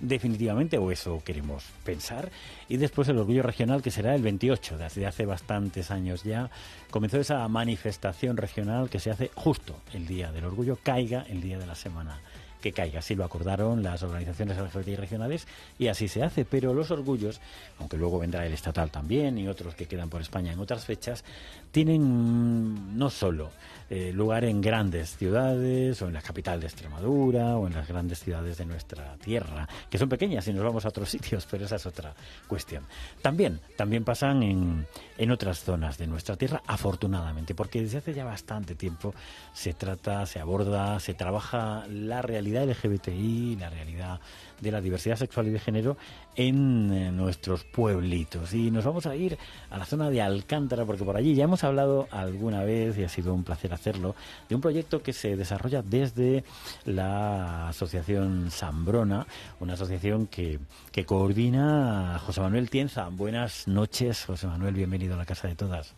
definitivamente, 0.04 0.78
o 0.78 0.90
eso 0.90 1.22
queremos 1.24 1.64
pensar. 1.84 2.30
Y 2.68 2.76
después 2.76 3.08
el 3.08 3.18
orgullo 3.18 3.42
regional, 3.42 3.82
que 3.82 3.90
será 3.90 4.14
el 4.14 4.22
28, 4.22 4.78
desde 4.78 5.06
hace 5.06 5.26
bastantes 5.26 5.90
años 5.90 6.22
ya. 6.22 6.50
Comenzó 6.90 7.18
esa 7.18 7.46
manifestación 7.48 8.36
regional 8.36 8.88
que 8.90 9.00
se 9.00 9.10
hace 9.10 9.30
justo 9.34 9.76
el 9.92 10.06
día 10.06 10.32
del 10.32 10.44
orgullo, 10.44 10.78
caiga 10.82 11.24
el 11.28 11.40
día 11.40 11.58
de 11.58 11.66
la 11.66 11.74
semana 11.74 12.20
que 12.64 12.72
caiga. 12.72 13.00
Así 13.00 13.14
lo 13.14 13.24
acordaron 13.24 13.82
las 13.82 14.02
organizaciones 14.02 14.56
regionales 14.56 15.46
y 15.78 15.88
así 15.88 16.08
se 16.08 16.22
hace. 16.22 16.46
Pero 16.46 16.72
los 16.72 16.90
orgullos, 16.90 17.42
aunque 17.78 17.98
luego 17.98 18.18
vendrá 18.18 18.46
el 18.46 18.54
estatal 18.54 18.90
también 18.90 19.36
y 19.36 19.48
otros 19.48 19.74
que 19.74 19.84
quedan 19.84 20.08
por 20.08 20.22
España 20.22 20.50
en 20.50 20.58
otras 20.58 20.86
fechas, 20.86 21.24
tienen 21.70 22.02
mm, 22.02 22.96
no 22.96 23.10
solo 23.10 23.50
eh, 23.90 24.12
lugar 24.14 24.44
en 24.44 24.62
grandes 24.62 25.14
ciudades 25.18 26.00
o 26.00 26.08
en 26.08 26.14
la 26.14 26.22
capital 26.22 26.58
de 26.58 26.66
Extremadura 26.66 27.58
o 27.58 27.66
en 27.66 27.74
las 27.74 27.86
grandes 27.86 28.20
ciudades 28.20 28.56
de 28.56 28.64
nuestra 28.64 29.16
tierra, 29.18 29.68
que 29.90 29.98
son 29.98 30.08
pequeñas 30.08 30.48
y 30.48 30.54
nos 30.54 30.64
vamos 30.64 30.86
a 30.86 30.88
otros 30.88 31.10
sitios, 31.14 31.46
pero 31.50 31.66
esa 31.66 31.76
es 31.76 31.84
otra 31.84 32.14
cuestión. 32.48 32.84
También, 33.20 33.60
también 33.76 34.04
pasan 34.04 34.42
en, 34.42 34.86
en 35.18 35.30
otras 35.30 35.58
zonas 35.64 35.98
de 35.98 36.06
nuestra 36.06 36.36
tierra, 36.36 36.62
afortunadamente, 36.66 37.54
porque 37.54 37.82
desde 37.82 37.98
hace 37.98 38.14
ya 38.14 38.24
bastante 38.24 38.74
tiempo 38.74 39.14
se 39.52 39.74
trata, 39.74 40.24
se 40.24 40.40
aborda, 40.40 40.98
se 40.98 41.12
trabaja 41.12 41.86
la 41.88 42.22
realidad 42.22 42.53
LGBTI, 42.62 43.56
la 43.58 43.70
realidad 43.70 44.20
de 44.60 44.70
la 44.70 44.80
diversidad 44.80 45.16
sexual 45.16 45.48
y 45.48 45.50
de 45.50 45.58
género 45.58 45.96
en 46.36 46.92
eh, 46.92 47.12
nuestros 47.12 47.64
pueblitos. 47.64 48.52
Y 48.54 48.70
nos 48.70 48.84
vamos 48.84 49.06
a 49.06 49.16
ir 49.16 49.38
a 49.70 49.78
la 49.78 49.84
zona 49.84 50.10
de 50.10 50.22
Alcántara, 50.22 50.84
porque 50.84 51.04
por 51.04 51.16
allí 51.16 51.34
ya 51.34 51.44
hemos 51.44 51.64
hablado 51.64 52.08
alguna 52.10 52.64
vez, 52.64 52.98
y 52.98 53.04
ha 53.04 53.08
sido 53.08 53.34
un 53.34 53.44
placer 53.44 53.72
hacerlo, 53.72 54.14
de 54.48 54.54
un 54.54 54.60
proyecto 54.60 55.02
que 55.02 55.12
se 55.12 55.36
desarrolla 55.36 55.82
desde 55.82 56.44
la 56.84 57.68
Asociación 57.68 58.50
Sambrona, 58.50 59.26
una 59.60 59.74
asociación 59.74 60.26
que 60.26 60.58
coordina 61.06 62.20
José 62.24 62.40
Manuel 62.40 62.70
Tienza. 62.70 63.08
Buenas 63.08 63.68
noches, 63.68 64.24
José 64.24 64.46
Manuel, 64.46 64.74
bienvenido 64.74 65.14
a 65.14 65.18
la 65.18 65.26
Casa 65.26 65.48
de 65.48 65.54
Todas. 65.54 65.94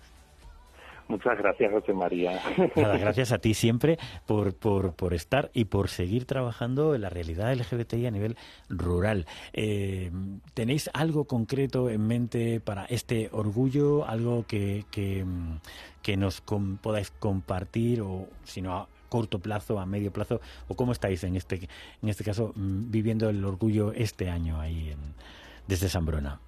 Muchas 1.08 1.38
gracias, 1.38 1.72
José 1.72 1.92
María. 1.92 2.40
Nada, 2.74 2.98
gracias 2.98 3.30
a 3.30 3.38
ti 3.38 3.54
siempre 3.54 3.96
por, 4.26 4.54
por, 4.54 4.94
por, 4.94 5.14
estar 5.14 5.50
y 5.54 5.66
por 5.66 5.88
seguir 5.88 6.24
trabajando 6.24 6.94
en 6.94 7.02
la 7.02 7.10
realidad 7.10 7.54
LGBTI 7.54 8.06
a 8.06 8.10
nivel 8.10 8.36
rural. 8.68 9.26
Eh, 9.52 10.10
¿Tenéis 10.54 10.90
algo 10.94 11.24
concreto 11.26 11.90
en 11.90 12.06
mente 12.06 12.60
para 12.60 12.86
este 12.86 13.28
orgullo? 13.32 14.04
¿Algo 14.06 14.46
que, 14.46 14.84
que, 14.90 15.24
que 16.02 16.16
nos 16.16 16.40
podáis 16.40 17.12
compartir 17.12 18.00
o 18.00 18.26
si 18.42 18.60
no 18.60 18.74
a 18.74 18.88
corto 19.08 19.38
plazo, 19.38 19.78
a 19.78 19.86
medio 19.86 20.12
plazo? 20.12 20.40
¿O 20.66 20.74
cómo 20.74 20.90
estáis 20.90 21.22
en 21.22 21.36
este, 21.36 21.68
en 22.02 22.08
este 22.08 22.24
caso 22.24 22.52
mm, 22.56 22.90
viviendo 22.90 23.28
el 23.28 23.44
orgullo 23.44 23.92
este 23.92 24.28
año 24.28 24.60
ahí 24.60 24.90
en, 24.90 24.98
desde 25.68 25.88
Sambrona? 25.88 26.40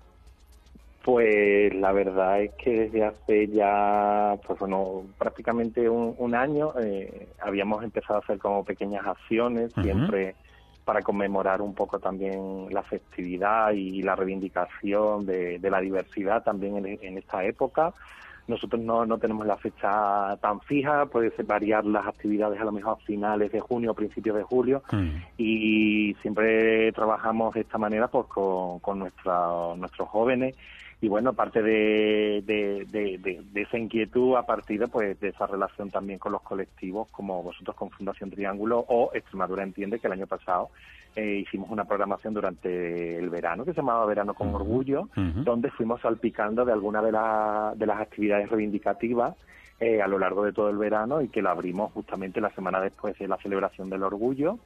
Pues 1.09 1.75
la 1.75 1.91
verdad 1.93 2.43
es 2.43 2.51
que 2.63 2.81
desde 2.81 3.03
hace 3.03 3.49
ya, 3.49 4.37
pues 4.47 4.59
bueno, 4.59 5.05
prácticamente 5.17 5.89
un, 5.89 6.35
año 6.35 6.75
eh, 6.79 7.29
habíamos 7.41 7.83
empezado 7.83 8.17
a 8.17 8.23
hacer 8.23 8.39
como 8.39 8.63
pequeñas 8.63 9.07
acciones, 9.07 9.73
siempre 9.81 10.35
para 10.85 11.01
conmemorar 11.01 11.63
un 11.63 11.75
poco 11.75 11.99
también 11.99 12.67
la 12.69 12.83
festividad 12.83 13.73
y 13.73 14.03
la 14.03 14.17
reivindicación 14.17 15.25
de, 15.25 15.59
la 15.63 15.81
diversidad 15.81 16.43
también 16.43 16.99
en, 17.01 17.17
esta 17.17 17.43
época. 17.43 17.95
Nosotros 18.47 18.83
no, 18.83 19.07
no 19.07 19.17
tenemos 19.17 19.47
la 19.47 19.57
fecha 19.57 20.37
tan 20.43 20.61
fija, 20.61 21.07
puede 21.07 21.31
ser 21.31 21.47
variar 21.47 21.87
las 21.87 22.07
actividades 22.07 22.61
a 22.61 22.65
lo 22.65 22.73
mejor 22.73 22.99
a 23.01 23.07
finales 23.07 23.51
de 23.51 23.61
junio 23.61 23.93
o 23.93 23.95
principios 23.95 24.37
de 24.37 24.43
julio 24.43 24.83
mm. 24.93 25.09
y 25.39 26.15
siempre 26.21 26.93
trabajamos 26.93 27.55
de 27.55 27.63
esta 27.63 27.79
manera 27.79 28.09
pues 28.09 28.27
con, 28.27 28.79
con 28.81 28.99
nuestros 28.99 30.09
jóvenes 30.11 30.55
y 31.01 31.07
bueno, 31.09 31.33
parte 31.33 31.63
de, 31.63 32.43
de, 32.45 33.45
esa 33.55 33.79
inquietud 33.79 34.37
ha 34.37 34.45
partido 34.45 34.89
pues 34.89 35.19
de 35.21 35.29
esa 35.29 35.47
relación 35.47 35.91
también 35.91 36.19
con 36.19 36.33
los 36.33 36.43
colectivos 36.43 37.09
como 37.13 37.43
vosotros 37.43 37.77
con 37.77 37.91
Fundación 37.91 38.31
Triángulo 38.31 38.85
o 38.89 39.11
Extremadura 39.15 39.63
Entiende 39.63 40.01
que 40.01 40.09
el 40.09 40.15
año 40.15 40.27
pasado 40.27 40.71
eh, 41.15 41.45
hicimos 41.47 41.71
una 41.71 41.85
programación 41.85 42.35
durante 42.35 43.17
el 43.17 43.31
verano 43.31 43.65
que 43.65 43.73
se 43.73 43.77
llamaba 43.77 44.07
Verano 44.07 44.35
con 44.35 44.53
Orgullo, 44.55 45.09
donde 45.15 45.71
fuimos 45.71 46.01
salpicando 46.01 46.65
de 46.65 46.73
alguna 46.73 47.01
de, 47.01 47.13
de 47.79 47.87
las 47.87 48.01
actividades 48.01 48.51
reivindicativas 48.51 49.37
eh, 49.81 50.03
a 50.03 50.09
lo 50.09 50.19
largo 50.19 50.45
de 50.45 50.53
todo 50.53 50.69
el 50.71 50.79
verano 50.79 51.23
y 51.23 51.29
que 51.29 51.43
la 51.43 51.53
abrimos 51.53 51.93
justamente 51.93 52.41
la 52.41 52.51
semana 52.51 52.81
después 52.81 53.17
de 53.17 53.29
la 53.29 53.37
celebración 53.37 53.89
del 53.89 54.03
orgullo 54.03 54.59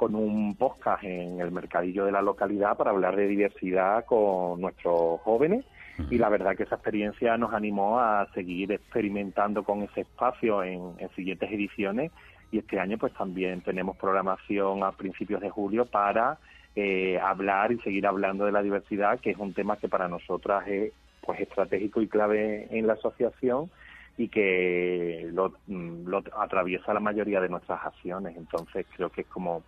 con 0.00 0.14
un 0.14 0.54
podcast 0.56 1.04
en 1.04 1.42
el 1.42 1.50
mercadillo 1.50 2.06
de 2.06 2.10
la 2.10 2.22
localidad 2.22 2.74
para 2.74 2.90
hablar 2.90 3.16
de 3.16 3.26
diversidad 3.26 4.06
con 4.06 4.58
nuestros 4.58 5.20
jóvenes 5.20 5.66
y 6.08 6.16
la 6.16 6.30
verdad 6.30 6.56
que 6.56 6.62
esa 6.62 6.76
experiencia 6.76 7.36
nos 7.36 7.52
animó 7.52 8.00
a 8.00 8.26
seguir 8.32 8.72
experimentando 8.72 9.62
con 9.62 9.82
ese 9.82 10.00
espacio 10.00 10.64
en, 10.64 10.96
siguientes 11.14 11.52
ediciones 11.52 12.12
y 12.50 12.60
este 12.60 12.80
año 12.80 12.96
pues 12.96 13.12
también 13.12 13.60
tenemos 13.60 13.94
programación 13.98 14.84
a 14.84 14.92
principios 14.92 15.42
de 15.42 15.50
julio 15.50 15.84
para 15.84 16.38
eh, 16.74 17.20
hablar 17.22 17.70
y 17.70 17.78
seguir 17.80 18.06
hablando 18.06 18.46
de 18.46 18.52
la 18.52 18.62
diversidad 18.62 19.20
que 19.20 19.32
es 19.32 19.36
un 19.36 19.52
tema 19.52 19.76
que 19.76 19.90
para 19.90 20.08
nosotras 20.08 20.66
es 20.66 20.94
pues 21.20 21.40
estratégico 21.40 22.00
y 22.00 22.08
clave 22.08 22.68
en 22.70 22.86
la 22.86 22.94
asociación 22.94 23.70
y 24.16 24.28
que 24.28 25.28
lo, 25.30 25.52
lo 25.68 26.22
atraviesa 26.38 26.94
la 26.94 27.00
mayoría 27.00 27.40
de 27.40 27.48
nuestras 27.48 27.84
acciones. 27.84 28.36
Entonces 28.36 28.86
creo 28.96 29.10
que 29.10 29.22
es 29.22 29.26
como 29.26 29.62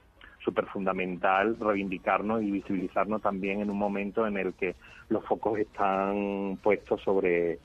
súper 0.44 0.66
fundamental 0.66 1.57
reivindicarnos 1.59 2.42
y 2.42 2.50
visibilizarnos 2.50 3.22
también 3.22 3.61
en 3.61 3.70
un 3.70 3.78
momento 3.78 4.26
en 4.26 4.37
el 4.37 4.55
que 4.55 4.74
los 5.09 5.24
focos 5.24 5.59
están 5.59 6.59
puestos 6.62 7.00
sobre 7.02 7.59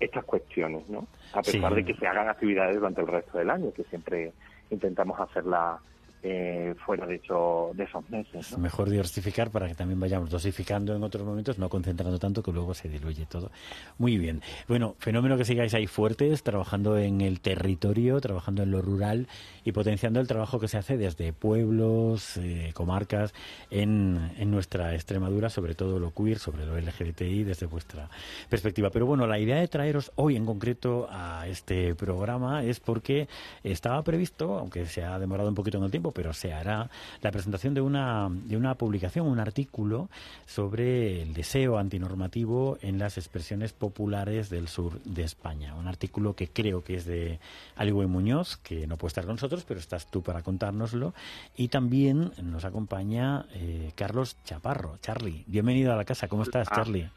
estas 0.00 0.24
cuestiones, 0.24 0.88
¿no? 0.88 1.06
A 1.32 1.42
pesar 1.42 1.74
de 1.74 1.84
que 1.84 1.94
se 1.94 2.06
hagan 2.06 2.28
actividades 2.28 2.76
durante 2.76 3.00
el 3.00 3.06
resto 3.06 3.38
del 3.38 3.50
año, 3.50 3.72
que 3.72 3.84
siempre 3.84 4.32
intentamos 4.70 5.18
hacerla 5.20 5.78
eh, 6.26 6.74
fuera 6.86 7.06
de, 7.06 7.16
hecho, 7.16 7.70
de 7.74 7.84
esos 7.84 8.08
meses. 8.08 8.56
Mejor 8.56 8.88
diversificar 8.88 9.50
para 9.50 9.68
que 9.68 9.74
también 9.74 10.00
vayamos 10.00 10.30
dosificando 10.30 10.96
en 10.96 11.02
otros 11.02 11.26
momentos, 11.26 11.58
no 11.58 11.68
concentrando 11.68 12.18
tanto 12.18 12.42
que 12.42 12.50
luego 12.50 12.72
se 12.72 12.88
diluye 12.88 13.26
todo. 13.26 13.50
Muy 13.98 14.16
bien. 14.16 14.40
Bueno, 14.66 14.94
fenómeno 14.98 15.36
que 15.36 15.44
sigáis 15.44 15.74
ahí 15.74 15.86
fuertes, 15.86 16.42
trabajando 16.42 16.96
en 16.96 17.20
el 17.20 17.40
territorio, 17.40 18.22
trabajando 18.22 18.62
en 18.62 18.70
lo 18.70 18.80
rural 18.80 19.28
y 19.64 19.72
potenciando 19.72 20.18
el 20.18 20.26
trabajo 20.26 20.58
que 20.58 20.68
se 20.68 20.78
hace 20.78 20.96
desde 20.96 21.34
pueblos, 21.34 22.38
eh, 22.38 22.70
comarcas, 22.72 23.34
en, 23.70 24.32
en 24.38 24.50
nuestra 24.50 24.94
Extremadura, 24.94 25.50
sobre 25.50 25.74
todo 25.74 25.98
lo 25.98 26.14
queer, 26.14 26.38
sobre 26.38 26.64
lo 26.64 26.78
LGBTI, 26.78 27.44
desde 27.44 27.66
vuestra 27.66 28.08
perspectiva. 28.48 28.88
Pero 28.88 29.04
bueno, 29.04 29.26
la 29.26 29.38
idea 29.38 29.56
de 29.56 29.68
traeros 29.68 30.10
hoy 30.16 30.36
en 30.36 30.46
concreto 30.46 31.06
a 31.10 31.46
este 31.48 31.94
programa 31.94 32.64
es 32.64 32.80
porque 32.80 33.28
estaba 33.62 34.02
previsto, 34.02 34.58
aunque 34.58 34.86
se 34.86 35.04
ha 35.04 35.18
demorado 35.18 35.50
un 35.50 35.54
poquito 35.54 35.76
en 35.76 35.84
el 35.84 35.90
tiempo, 35.90 36.13
pero 36.14 36.32
se 36.32 36.52
hará 36.52 36.88
la 37.20 37.30
presentación 37.30 37.74
de 37.74 37.80
una, 37.80 38.30
de 38.30 38.56
una 38.56 38.76
publicación, 38.76 39.26
un 39.26 39.40
artículo 39.40 40.08
sobre 40.46 41.22
el 41.22 41.34
deseo 41.34 41.78
antinormativo 41.78 42.78
en 42.80 42.98
las 42.98 43.18
expresiones 43.18 43.72
populares 43.72 44.48
del 44.48 44.68
sur 44.68 45.02
de 45.02 45.24
España. 45.24 45.74
Un 45.74 45.88
artículo 45.88 46.34
que 46.34 46.48
creo 46.48 46.82
que 46.82 46.94
es 46.94 47.04
de 47.04 47.40
Aligüe 47.76 48.06
Muñoz, 48.06 48.56
que 48.58 48.86
no 48.86 48.96
puede 48.96 49.10
estar 49.10 49.26
con 49.26 49.34
nosotros, 49.34 49.64
pero 49.66 49.80
estás 49.80 50.06
tú 50.10 50.22
para 50.22 50.42
contárnoslo. 50.42 51.14
Y 51.56 51.68
también 51.68 52.32
nos 52.42 52.64
acompaña 52.64 53.46
eh, 53.52 53.92
Carlos 53.94 54.36
Chaparro. 54.44 54.98
Charlie, 55.00 55.44
bienvenido 55.46 55.92
a 55.92 55.96
la 55.96 56.04
casa. 56.04 56.28
¿Cómo 56.28 56.44
estás, 56.44 56.68
ah, 56.70 56.76
Charlie? 56.76 57.10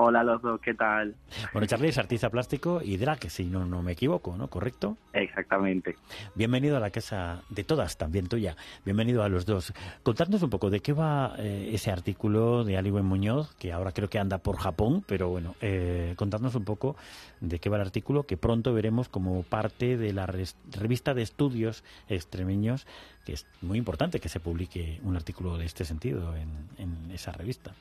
Hola 0.00 0.22
los 0.22 0.40
dos, 0.40 0.60
¿qué 0.60 0.74
tal? 0.74 1.16
Bueno, 1.52 1.66
Charlie 1.66 1.88
es 1.88 1.98
artista 1.98 2.30
plástico 2.30 2.80
y 2.84 2.98
drag, 2.98 3.28
si 3.28 3.46
no, 3.46 3.66
no 3.66 3.82
me 3.82 3.92
equivoco, 3.92 4.36
¿no? 4.36 4.46
¿Correcto? 4.46 4.96
Exactamente. 5.12 5.96
Bienvenido 6.36 6.76
a 6.76 6.80
la 6.80 6.90
casa 6.90 7.42
de 7.48 7.64
todas, 7.64 7.98
también 7.98 8.28
tuya. 8.28 8.56
Bienvenido 8.84 9.24
a 9.24 9.28
los 9.28 9.44
dos. 9.44 9.72
Contadnos 10.04 10.40
un 10.44 10.50
poco 10.50 10.70
de 10.70 10.78
qué 10.78 10.92
va 10.92 11.34
eh, 11.38 11.70
ese 11.72 11.90
artículo 11.90 12.62
de 12.62 12.76
Aliwen 12.76 13.06
Muñoz, 13.06 13.56
que 13.56 13.72
ahora 13.72 13.90
creo 13.90 14.08
que 14.08 14.20
anda 14.20 14.38
por 14.38 14.58
Japón, 14.58 15.02
pero 15.04 15.30
bueno, 15.30 15.56
eh, 15.60 16.14
contadnos 16.14 16.54
un 16.54 16.64
poco 16.64 16.94
de 17.40 17.58
qué 17.58 17.68
va 17.68 17.74
el 17.78 17.82
artículo, 17.82 18.22
que 18.22 18.36
pronto 18.36 18.72
veremos 18.72 19.08
como 19.08 19.42
parte 19.42 19.96
de 19.96 20.12
la 20.12 20.26
revista 20.26 21.12
de 21.12 21.22
estudios 21.22 21.82
extremeños, 22.08 22.86
que 23.24 23.32
es 23.32 23.48
muy 23.62 23.78
importante 23.78 24.20
que 24.20 24.28
se 24.28 24.38
publique 24.38 25.00
un 25.02 25.16
artículo 25.16 25.58
de 25.58 25.64
este 25.64 25.84
sentido 25.84 26.36
en 26.36 27.10
esa 27.10 27.32
revista. 27.32 27.74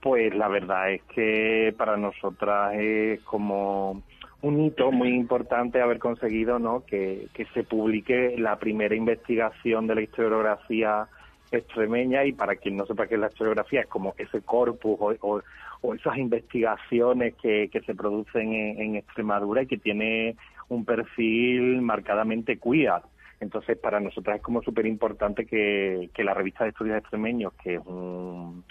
Pues 0.00 0.34
la 0.34 0.48
verdad 0.48 0.92
es 0.92 1.02
que 1.14 1.74
para 1.76 1.96
nosotras 1.96 2.74
es 2.76 3.20
como 3.22 4.02
un 4.42 4.60
hito 4.60 4.92
muy 4.92 5.08
importante 5.08 5.80
haber 5.80 5.98
conseguido 5.98 6.58
¿no? 6.58 6.84
que, 6.86 7.28
se 7.52 7.64
publique 7.64 8.36
la 8.38 8.58
primera 8.58 8.94
investigación 8.94 9.86
de 9.88 9.94
la 9.96 10.02
historiografía 10.02 11.08
extremeña 11.50 12.24
y 12.24 12.32
para 12.32 12.56
quien 12.56 12.76
no 12.76 12.86
sepa 12.86 13.06
qué 13.06 13.14
es 13.14 13.20
la 13.20 13.28
historiografía 13.28 13.80
es 13.80 13.86
como 13.86 14.14
ese 14.18 14.42
corpus 14.42 15.16
o, 15.20 15.94
esas 15.94 16.18
investigaciones 16.18 17.34
que, 17.34 17.70
se 17.84 17.94
producen 17.94 18.52
en, 18.52 18.96
Extremadura 18.96 19.62
y 19.62 19.66
que 19.66 19.78
tiene 19.78 20.36
un 20.68 20.84
perfil 20.84 21.80
marcadamente 21.82 22.58
queer. 22.58 23.00
Entonces 23.40 23.78
para 23.78 23.98
nosotras 23.98 24.36
es 24.36 24.42
como 24.42 24.62
súper 24.62 24.86
importante 24.86 25.46
que, 25.46 26.10
que 26.14 26.24
la 26.24 26.34
revista 26.34 26.64
de 26.64 26.70
estudios 26.70 26.98
extremeños, 26.98 27.52
que 27.62 27.76
es 27.76 27.80
un, 27.86 28.64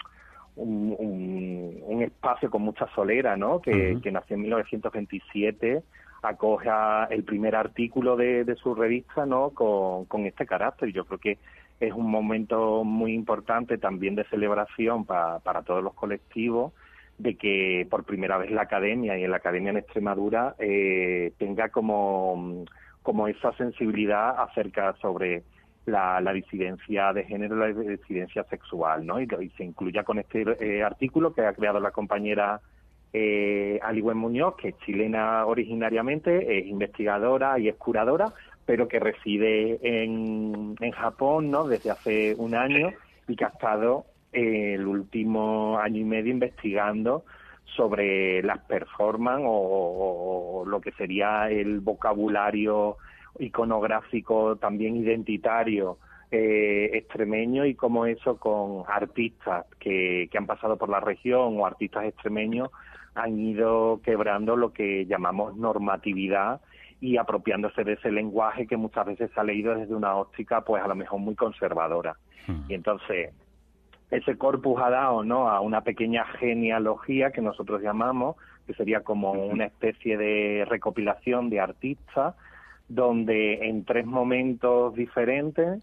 espacio 2.08 2.50
con 2.50 2.62
mucha 2.62 2.86
solera, 2.94 3.36
¿no? 3.36 3.60
Que, 3.60 3.98
nació 4.12 4.36
en 4.36 4.42
1927, 4.42 5.82
acoja 6.22 7.04
el 7.10 7.24
primer 7.24 7.56
artículo 7.56 8.16
de, 8.16 8.56
su 8.62 8.74
revista, 8.74 9.24
¿no? 9.26 9.50
Con, 9.50 10.26
este 10.26 10.46
carácter. 10.46 10.92
Yo 10.92 11.04
creo 11.04 11.18
que 11.18 11.38
es 11.80 11.92
un 11.92 12.10
momento 12.10 12.84
muy 12.84 13.14
importante 13.14 13.78
también 13.78 14.14
de 14.14 14.24
celebración 14.24 15.04
para 15.04 15.62
todos 15.62 15.82
los 15.82 15.94
colectivos 15.94 16.72
de 17.18 17.34
que 17.34 17.86
por 17.90 18.04
primera 18.04 18.38
vez 18.38 18.50
la 18.50 18.62
academia 18.62 19.18
y 19.18 19.24
en 19.24 19.30
la 19.32 19.38
academia 19.38 19.70
en 19.70 19.78
Extremadura 19.78 20.54
eh, 20.58 21.32
tenga 21.36 21.68
como, 21.68 22.64
como 23.02 23.26
esa 23.26 23.52
sensibilidad 23.54 24.40
acerca 24.40 24.94
sobre 25.00 25.42
la, 25.88 26.32
disidencia 26.32 27.12
de 27.12 27.24
género, 27.24 27.56
la 27.56 27.66
disidencia 27.68 28.44
sexual, 28.44 29.06
¿no? 29.06 29.20
Y, 29.20 29.28
se 29.56 29.64
incluya 29.64 30.04
con 30.04 30.18
este 30.18 30.44
eh, 30.60 30.82
artículo 30.82 31.32
que 31.32 31.42
ha 31.42 31.52
creado 31.52 31.80
la 31.80 31.90
compañera 31.90 32.60
eh, 33.12 33.80
Aliwen 33.82 34.18
Muñoz, 34.18 34.56
que 34.56 34.68
es 34.68 34.78
chilena 34.78 35.46
originariamente, 35.46 36.58
es 36.58 36.66
investigadora 36.66 37.58
y 37.58 37.68
es 37.68 37.76
curadora, 37.76 38.32
pero 38.66 38.86
que 38.86 39.00
reside 39.00 39.78
en, 39.82 40.76
en 40.78 40.90
Japón, 40.92 41.50
¿no? 41.50 41.66
Desde 41.66 41.90
hace 41.90 42.34
un 42.36 42.54
año 42.54 42.90
y 43.26 43.36
que 43.36 43.44
ha 43.44 43.48
estado 43.48 44.04
eh, 44.32 44.74
el 44.74 44.86
último 44.86 45.78
año 45.78 46.00
y 46.00 46.04
medio 46.04 46.32
investigando 46.32 47.24
sobre 47.76 48.42
las 48.42 48.58
performances 48.64 49.46
o, 49.48 50.64
lo 50.66 50.80
que 50.80 50.92
sería 50.92 51.48
el 51.50 51.80
vocabulario 51.80 52.96
iconográfico 53.38 54.56
también 54.56 54.96
identitario 54.96 55.98
eh, 56.30 56.90
extremeño 56.92 57.64
y 57.64 57.74
como 57.74 58.06
eso 58.06 58.36
con 58.36 58.84
artistas 58.86 59.66
que, 59.78 60.28
que 60.30 60.38
han 60.38 60.46
pasado 60.46 60.76
por 60.76 60.88
la 60.88 61.00
región 61.00 61.58
o 61.58 61.66
artistas 61.66 62.04
extremeños 62.04 62.70
han 63.14 63.38
ido 63.38 64.00
quebrando 64.04 64.54
lo 64.54 64.72
que 64.72 65.06
llamamos 65.06 65.56
normatividad 65.56 66.60
y 67.00 67.16
apropiándose 67.16 67.84
de 67.84 67.94
ese 67.94 68.10
lenguaje 68.10 68.66
que 68.66 68.76
muchas 68.76 69.06
veces 69.06 69.30
se 69.32 69.40
ha 69.40 69.44
leído 69.44 69.74
desde 69.74 69.94
una 69.94 70.16
óptica 70.16 70.60
pues 70.62 70.82
a 70.82 70.88
lo 70.88 70.94
mejor 70.94 71.20
muy 71.20 71.34
conservadora. 71.34 72.16
Hmm. 72.46 72.62
Y 72.68 72.74
entonces 72.74 73.32
ese 74.10 74.36
corpus 74.36 74.80
ha 74.82 74.90
dado 74.90 75.24
¿no? 75.24 75.48
a 75.48 75.60
una 75.60 75.82
pequeña 75.82 76.24
genealogía 76.38 77.30
que 77.30 77.40
nosotros 77.40 77.82
llamamos, 77.82 78.36
que 78.66 78.74
sería 78.74 79.02
como 79.02 79.32
una 79.32 79.66
especie 79.66 80.16
de 80.16 80.66
recopilación 80.68 81.50
de 81.50 81.60
artistas 81.60 82.34
donde 82.88 83.68
en 83.68 83.84
tres 83.84 84.06
momentos 84.06 84.94
diferentes, 84.94 85.80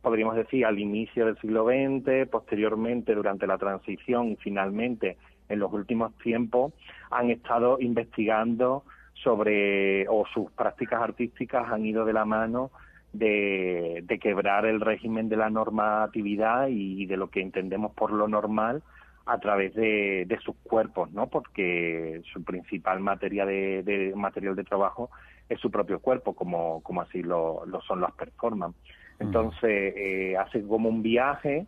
podríamos 0.00 0.36
decir 0.36 0.64
al 0.64 0.78
inicio 0.78 1.26
del 1.26 1.38
siglo 1.38 1.66
XX, 1.66 2.28
posteriormente 2.30 3.14
durante 3.14 3.46
la 3.46 3.58
transición 3.58 4.30
y 4.30 4.36
finalmente 4.36 5.16
en 5.48 5.58
los 5.58 5.72
últimos 5.72 6.16
tiempos, 6.18 6.72
han 7.10 7.30
estado 7.30 7.78
investigando 7.80 8.84
sobre, 9.14 10.06
o 10.08 10.24
sus 10.32 10.50
prácticas 10.52 11.02
artísticas 11.02 11.70
han 11.70 11.84
ido 11.84 12.04
de 12.04 12.12
la 12.12 12.24
mano 12.24 12.70
de, 13.12 14.04
quebrar 14.20 14.66
el 14.66 14.80
régimen 14.80 15.28
de 15.28 15.36
la 15.36 15.50
normatividad 15.50 16.68
y 16.68 17.06
de 17.06 17.16
lo 17.16 17.30
que 17.30 17.40
entendemos 17.40 17.92
por 17.92 18.12
lo 18.12 18.28
normal 18.28 18.82
a 19.24 19.38
través 19.38 19.74
de, 19.74 20.38
sus 20.44 20.54
cuerpos, 20.62 21.10
¿no? 21.12 21.28
Porque 21.28 22.22
su 22.32 22.44
principal 22.44 23.00
materia 23.00 23.44
de 23.44 24.12
material 24.14 24.54
de 24.54 24.64
trabajo 24.64 25.10
es 25.48 25.60
su 25.60 25.70
propio 25.70 26.00
cuerpo, 26.00 26.34
como, 26.34 26.82
como 26.82 27.02
así 27.02 27.22
lo, 27.22 27.64
son 27.86 28.00
las 28.00 28.12
performances. 28.12 28.80
Entonces, 29.18 29.94
eh, 29.96 30.36
hace 30.36 30.62
como 30.62 30.88
un 30.88 31.02
viaje 31.02 31.66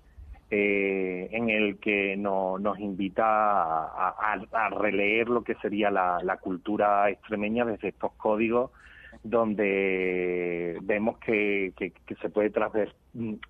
eh, 0.50 1.28
en 1.30 1.50
el 1.50 1.78
que 1.78 2.16
nos 2.16 2.78
invita 2.78 3.84
a, 3.84 4.70
releer 4.70 5.28
lo 5.28 5.42
que 5.42 5.54
sería 5.56 5.90
la, 5.90 6.38
cultura 6.40 7.10
extremeña 7.10 7.64
desde 7.64 7.88
estos 7.88 8.12
códigos 8.12 8.70
donde 9.22 10.78
vemos 10.82 11.18
que, 11.18 11.72
se 12.20 12.28
puede 12.30 12.50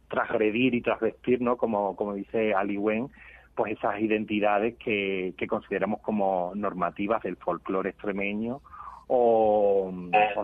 transgredir 0.09 0.75
y 0.75 0.81
transvestir, 0.81 1.41
¿no? 1.41 1.57
como, 1.57 1.95
como 1.97 2.15
dice 2.15 2.55
Ali 2.55 2.79
Wen, 2.79 3.11
pues 3.55 3.73
esas 3.77 4.01
identidades 4.01 4.77
que, 4.77 5.35
consideramos 5.49 6.01
como 6.01 6.53
normativas 6.55 7.23
del 7.23 7.37
folclore 7.37 7.91
extremeño 7.91 8.61
o, 9.09 9.91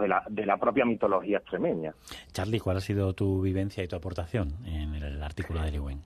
de, 0.00 0.08
la, 0.08 0.24
de, 0.28 0.46
la, 0.46 0.56
propia 0.56 0.84
mitología 0.84 1.38
extremeña. 1.38 1.94
Charlie, 2.32 2.60
¿cuál 2.60 2.78
ha 2.78 2.80
sido 2.80 3.12
tu 3.12 3.42
vivencia 3.42 3.84
y 3.84 3.88
tu 3.88 3.96
aportación 3.96 4.54
en 4.64 4.94
el, 4.94 5.22
artículo 5.22 5.62
de 5.62 5.78
Wen? 5.78 6.00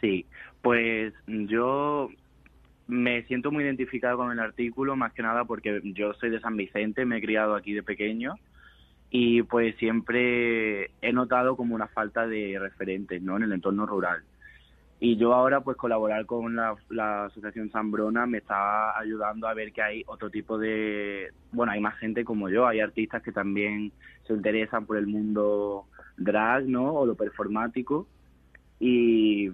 Sí, 0.00 0.24
pues 0.62 1.12
yo 1.26 2.08
me 2.86 3.22
siento 3.24 3.50
muy 3.50 3.64
identificado 3.64 4.18
con 4.18 4.30
el 4.32 4.38
artículo, 4.38 4.96
más 4.96 5.12
que 5.12 5.22
nada 5.22 5.44
porque 5.44 5.80
yo 5.84 6.14
soy 6.14 6.30
de 6.30 6.40
San 6.40 6.56
Vicente, 6.56 7.04
me 7.04 7.18
he 7.18 7.20
criado 7.20 7.54
aquí 7.54 7.74
de 7.74 7.82
pequeño 7.82 8.36
y 9.10 9.42
pues 9.42 9.74
siempre 9.76 10.90
he 11.02 11.12
notado 11.12 11.56
como 11.56 11.74
una 11.74 11.88
falta 11.88 12.26
de 12.26 12.58
referentes 12.58 13.20
¿no? 13.20 13.36
en 13.36 13.44
el 13.44 13.52
entorno 13.52 13.84
rural. 13.84 14.22
Y 15.00 15.16
yo 15.16 15.32
ahora 15.32 15.60
pues 15.60 15.76
colaborar 15.76 16.26
con 16.26 16.56
la, 16.56 16.74
la 16.90 17.26
Asociación 17.26 17.70
Zambrona 17.70 18.26
me 18.26 18.38
está 18.38 18.98
ayudando 18.98 19.46
a 19.46 19.54
ver 19.54 19.72
que 19.72 19.82
hay 19.82 20.02
otro 20.06 20.28
tipo 20.28 20.58
de... 20.58 21.32
Bueno, 21.52 21.72
hay 21.72 21.80
más 21.80 21.96
gente 21.98 22.24
como 22.24 22.48
yo, 22.48 22.66
hay 22.66 22.80
artistas 22.80 23.22
que 23.22 23.30
también 23.30 23.92
se 24.26 24.32
interesan 24.32 24.86
por 24.86 24.96
el 24.96 25.06
mundo 25.06 25.86
drag, 26.16 26.66
¿no? 26.68 26.94
O 26.94 27.06
lo 27.06 27.14
performático. 27.14 28.08
Y 28.80 29.50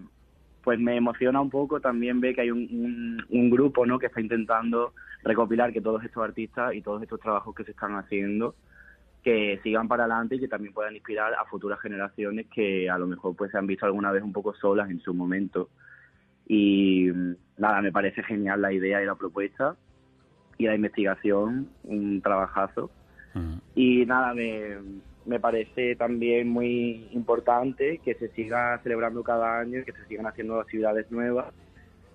pues 0.63 0.79
me 0.81 0.97
emociona 0.97 1.43
un 1.43 1.51
poco 1.51 1.79
también 1.79 2.21
ver 2.21 2.35
que 2.35 2.41
hay 2.41 2.51
un, 2.51 3.23
un, 3.29 3.51
grupo 3.51 3.85
no 3.85 3.99
que 3.99 4.07
está 4.07 4.23
intentando 4.23 4.95
recopilar 5.23 5.75
que 5.75 5.83
todos 5.83 6.03
estos 6.05 6.25
artistas 6.25 6.75
y 6.75 6.81
todos 6.81 7.03
estos 7.03 7.21
trabajos 7.21 7.55
que 7.55 7.65
se 7.65 7.73
están 7.73 7.97
haciendo 7.97 8.55
que 9.25 9.59
sigan 9.63 9.89
para 9.89 10.05
adelante 10.05 10.37
y 10.37 10.41
que 10.41 10.49
también 10.49 10.75
puedan 10.75 10.95
inspirar 10.95 11.33
a 11.35 11.47
futuras 11.47 11.81
generaciones 11.81 12.47
que 12.55 12.89
a 12.91 12.99
lo 12.99 13.07
mejor 13.07 13.35
pues 13.35 13.51
se 13.51 13.59
han 13.59 13.67
visto 13.67 13.87
alguna 13.87 14.13
vez 14.13 14.23
un 14.23 14.33
poco 14.33 14.55
solas 14.55 14.91
en 14.91 15.01
su 15.01 15.15
momento 15.15 15.71
y 16.47 17.11
nada 17.57 17.81
me 17.81 17.91
parece 17.91 18.23
genial 18.23 18.61
la 18.61 18.73
idea 18.73 19.03
y 19.03 19.07
la 19.07 19.15
propuesta 19.15 19.77
y 20.59 20.67
la 20.67 20.75
investigación 20.75 21.71
un 21.85 22.21
trabajazo 22.21 22.91
mm. 23.33 23.55
y 23.75 24.05
nada 24.05 24.35
me 24.35 24.77
me 25.27 25.41
parece 25.41 25.97
también 25.97 26.49
muy 26.49 27.09
importante 27.13 27.99
que 28.05 28.15
se 28.15 28.29
siga 28.29 28.79
celebrando 28.83 29.23
cada 29.23 29.59
año 29.59 29.85
que 29.85 29.93
se 29.93 30.05
sigan 30.07 30.27
haciendo 30.27 30.61
actividades 30.61 31.11
nuevas 31.11 31.47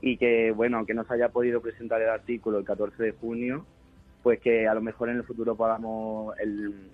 y 0.02 0.18
que, 0.18 0.52
bueno, 0.52 0.78
aunque 0.78 0.94
no 0.94 1.04
se 1.04 1.14
haya 1.14 1.30
podido 1.30 1.62
presentar 1.62 2.02
el 2.02 2.10
artículo 2.10 2.60
el 2.60 2.66
14 2.66 3.02
de 3.02 3.12
junio, 3.14 3.66
pues 4.30 4.42
que 4.42 4.68
a 4.68 4.76
lo 4.76 4.82
mejor 4.82 5.10
en 5.10 5.18
el 5.18 5.24
futuro 5.24 5.56
podamos 5.56 6.38
el, 6.38 6.92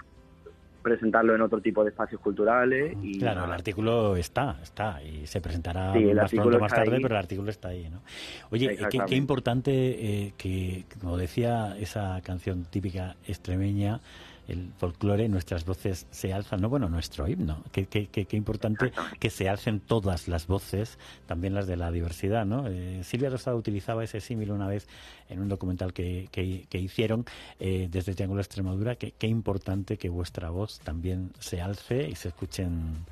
presentarlo 0.82 1.36
en 1.36 1.42
otro 1.42 1.60
tipo 1.60 1.84
de 1.84 1.90
espacios 1.90 2.22
culturales. 2.22 2.96
Y 3.04 3.20
claro, 3.20 3.44
el 3.44 3.52
artículo 3.52 4.16
está, 4.16 4.56
está, 4.64 5.04
y 5.04 5.28
se 5.28 5.42
presentará 5.42 5.94
más 5.94 6.32
pronto 6.32 6.60
más 6.60 6.72
tarde, 6.72 6.98
pero 7.02 7.16
el 7.16 7.20
artículo 7.20 7.50
está 7.50 7.68
ahí, 7.70 7.90
¿no? 7.90 8.04
Oye, 8.52 8.78
qué, 9.06 9.16
importante 9.18 9.72
eh, 9.74 10.34
que, 10.38 10.86
como 11.02 11.18
decía 11.18 11.76
esa 11.78 12.22
canción 12.24 12.64
típica 12.64 13.18
extremeña, 13.28 14.00
el 14.48 14.72
folclore, 14.78 15.28
nuestras 15.30 15.66
voces 15.66 16.08
se 16.12 16.34
alzan, 16.34 16.62
no 16.62 16.70
bueno, 16.70 16.90
nuestro 16.90 17.28
himno, 17.28 17.64
qué, 17.72 17.86
qué, 17.88 18.08
qué, 18.08 18.38
importante 18.38 18.92
que 19.20 19.30
se 19.30 19.50
alcen 19.50 19.80
todas 19.80 20.28
las 20.28 20.48
voces, 20.48 20.98
también 21.26 21.54
las 21.54 21.68
de 21.68 21.78
la 21.78 21.92
diversidad, 21.92 22.46
¿no? 22.46 22.68
Eh, 22.68 23.04
Silvia 23.04 23.30
Rosado 23.30 23.58
utilizaba 23.58 24.04
ese 24.04 24.22
símil 24.22 24.52
una 24.52 24.68
vez 24.68 24.88
en 25.30 25.40
un 25.40 25.50
documental 25.50 25.94
que, 25.94 26.28
que, 26.32 26.80
hicieron 26.80 27.26
eh, 27.60 27.88
desde 27.90 28.14
Triángulo 28.14 28.42
Extremadura, 28.42 28.96
que 28.96 29.12
qué 29.12 29.28
importante 29.28 29.98
que 29.98 30.10
vuestra 30.10 30.50
voz 30.50 30.80
también 30.80 31.32
se 31.40 31.62
alce 31.62 32.08
y 32.10 32.16
se 32.16 32.28
escuchen 32.28 33.06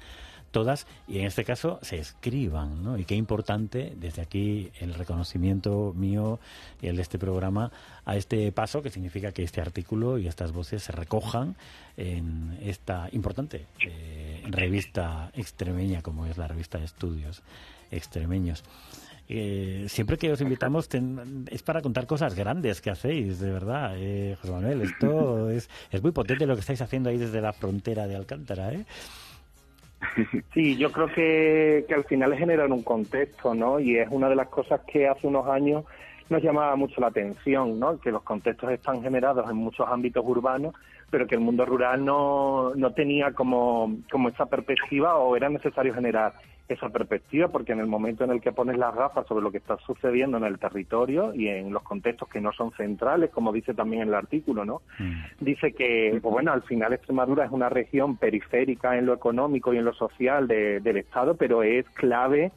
todas 0.53 0.87
y 1.09 1.19
en 1.19 1.25
este 1.25 1.43
caso 1.43 1.79
se 1.81 1.97
escriban, 1.97 2.81
¿no? 2.81 2.97
Y 2.97 3.03
qué 3.03 3.15
importante 3.15 3.93
desde 3.97 4.21
aquí 4.21 4.71
el 4.79 4.93
reconocimiento 4.93 5.93
mío 5.93 6.39
y 6.81 6.87
el 6.87 6.95
de 6.95 7.01
este 7.01 7.19
programa 7.19 7.73
a 8.05 8.15
este 8.15 8.49
paso 8.53 8.81
que 8.81 8.89
significa 8.89 9.33
que 9.33 9.43
este 9.43 9.59
artículo 9.59 10.17
y 10.17 10.27
estas 10.27 10.53
voces 10.53 10.83
se 10.83 10.93
recojan 10.93 11.57
en 11.97 12.57
esta 12.61 13.09
importante 13.11 13.65
eh, 13.85 14.41
revista 14.45 15.31
extremeña 15.33 16.01
como 16.01 16.25
es 16.25 16.37
la 16.37 16.47
revista 16.47 16.77
de 16.77 16.85
estudios 16.85 17.43
extremeños. 17.91 18.63
Eh, 19.29 19.85
siempre 19.87 20.17
que 20.17 20.31
os 20.31 20.41
invitamos 20.41 20.89
es 21.49 21.63
para 21.63 21.81
contar 21.81 22.05
cosas 22.05 22.35
grandes 22.35 22.81
que 22.81 22.91
hacéis, 22.91 23.39
de 23.39 23.51
verdad, 23.51 23.93
eh, 23.95 24.37
José 24.39 24.53
Manuel. 24.53 24.81
Esto 24.81 25.49
es, 25.57 25.69
es 25.91 26.01
muy 26.01 26.11
potente 26.11 26.45
lo 26.45 26.55
que 26.55 26.59
estáis 26.59 26.81
haciendo 26.81 27.09
ahí 27.09 27.17
desde 27.17 27.41
la 27.41 27.53
frontera 27.53 28.05
de 28.05 28.15
Alcántara, 28.15 28.73
¿eh? 28.73 28.85
Sí, 30.53 30.77
yo 30.77 30.91
creo 30.91 31.07
que, 31.07 31.85
que 31.87 31.93
al 31.93 32.03
final 32.05 32.33
es 32.33 32.39
generar 32.39 32.71
un 32.71 32.83
contexto, 32.83 33.53
¿no? 33.55 33.79
Y 33.79 33.97
es 33.97 34.07
una 34.11 34.29
de 34.29 34.35
las 34.35 34.47
cosas 34.49 34.81
que 34.81 35.07
hace 35.07 35.27
unos 35.27 35.47
años 35.47 35.85
nos 36.29 36.41
llamaba 36.41 36.75
mucho 36.75 37.01
la 37.01 37.07
atención, 37.07 37.79
¿no? 37.79 37.99
Que 37.99 38.11
los 38.11 38.23
contextos 38.23 38.71
están 38.71 39.01
generados 39.01 39.49
en 39.49 39.57
muchos 39.57 39.87
ámbitos 39.87 40.23
urbanos, 40.25 40.73
pero 41.09 41.27
que 41.27 41.35
el 41.35 41.41
mundo 41.41 41.65
rural 41.65 42.03
no, 42.03 42.73
no 42.75 42.91
tenía 42.93 43.31
como, 43.33 43.97
como 44.11 44.29
esa 44.29 44.45
perspectiva 44.45 45.15
o 45.17 45.35
era 45.35 45.49
necesario 45.49 45.93
generar 45.93 46.33
esa 46.67 46.89
perspectiva, 46.89 47.49
porque 47.49 47.73
en 47.73 47.79
el 47.79 47.87
momento 47.87 48.23
en 48.23 48.31
el 48.31 48.41
que 48.41 48.53
pones 48.53 48.77
las 48.77 48.95
gafas 48.95 49.27
sobre 49.27 49.43
lo 49.43 49.51
que 49.51 49.57
está 49.57 49.77
sucediendo 49.79 50.37
en 50.37 50.45
el 50.45 50.59
territorio 50.59 51.33
y 51.33 51.49
en 51.49 51.73
los 51.73 51.83
contextos 51.83 52.29
que 52.29 52.39
no 52.39 52.53
son 52.53 52.71
centrales, 52.71 53.31
como 53.31 53.51
dice 53.51 53.73
también 53.73 54.03
en 54.03 54.07
el 54.09 54.15
artículo, 54.15 54.63
¿no? 54.63 54.81
Mm. 54.97 55.43
Dice 55.43 55.73
que, 55.73 56.17
pues 56.21 56.31
bueno, 56.31 56.53
al 56.53 56.63
final 56.63 56.93
Extremadura 56.93 57.45
es 57.45 57.51
una 57.51 57.69
región 57.69 58.17
periférica 58.17 58.97
en 58.97 59.05
lo 59.05 59.13
económico 59.13 59.73
y 59.73 59.77
en 59.77 59.85
lo 59.85 59.93
social 59.93 60.47
del 60.47 60.97
Estado, 60.97 61.35
pero 61.35 61.63
es 61.63 61.87
clave 61.89 62.51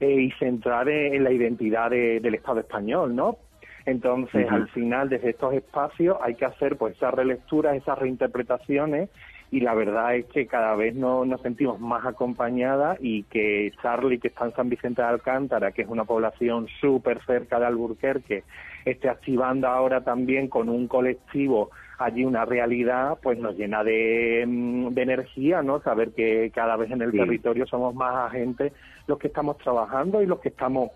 eh, 0.00 0.20
y 0.20 0.30
central 0.32 0.88
en 0.88 1.22
la 1.22 1.30
identidad 1.30 1.90
del 1.90 2.34
Estado 2.34 2.60
español, 2.60 3.14
¿no? 3.14 3.38
Entonces, 3.84 4.48
al 4.48 4.68
final, 4.68 5.08
desde 5.08 5.30
estos 5.30 5.54
espacios 5.54 6.16
hay 6.22 6.36
que 6.36 6.44
hacer 6.44 6.76
pues 6.76 6.96
esas 6.96 7.14
relecturas, 7.14 7.76
esas 7.76 7.98
reinterpretaciones 7.98 9.10
y 9.52 9.60
la 9.60 9.74
verdad 9.74 10.16
es 10.16 10.24
que 10.26 10.46
cada 10.46 10.74
vez 10.74 10.94
no, 10.94 11.26
nos 11.26 11.42
sentimos 11.42 11.78
más 11.78 12.06
acompañadas 12.06 12.96
y 13.02 13.24
que 13.24 13.70
Charlie, 13.82 14.18
que 14.18 14.28
está 14.28 14.46
en 14.46 14.54
San 14.54 14.70
Vicente 14.70 15.02
de 15.02 15.08
Alcántara, 15.08 15.72
que 15.72 15.82
es 15.82 15.88
una 15.88 16.04
población 16.04 16.68
súper 16.80 17.22
cerca 17.26 17.60
de 17.60 17.66
Alburquerque, 17.66 18.44
esté 18.86 19.10
activando 19.10 19.68
ahora 19.68 20.00
también 20.02 20.48
con 20.48 20.70
un 20.70 20.88
colectivo 20.88 21.70
allí 21.98 22.24
una 22.24 22.46
realidad, 22.46 23.18
pues 23.22 23.38
nos 23.38 23.54
llena 23.54 23.84
de, 23.84 24.44
mm, 24.48 24.98
energía, 24.98 25.62
¿no? 25.62 25.82
Saber 25.82 26.12
que 26.12 26.50
cada 26.54 26.76
vez 26.76 26.90
en 26.90 27.02
el 27.02 27.12
territorio 27.12 27.66
somos 27.66 27.94
más 27.94 28.32
agentes 28.32 28.72
los 29.06 29.18
que 29.18 29.26
estamos 29.26 29.58
trabajando 29.58 30.22
y 30.22 30.26
los 30.26 30.40
que 30.40 30.48
estamos 30.48 30.90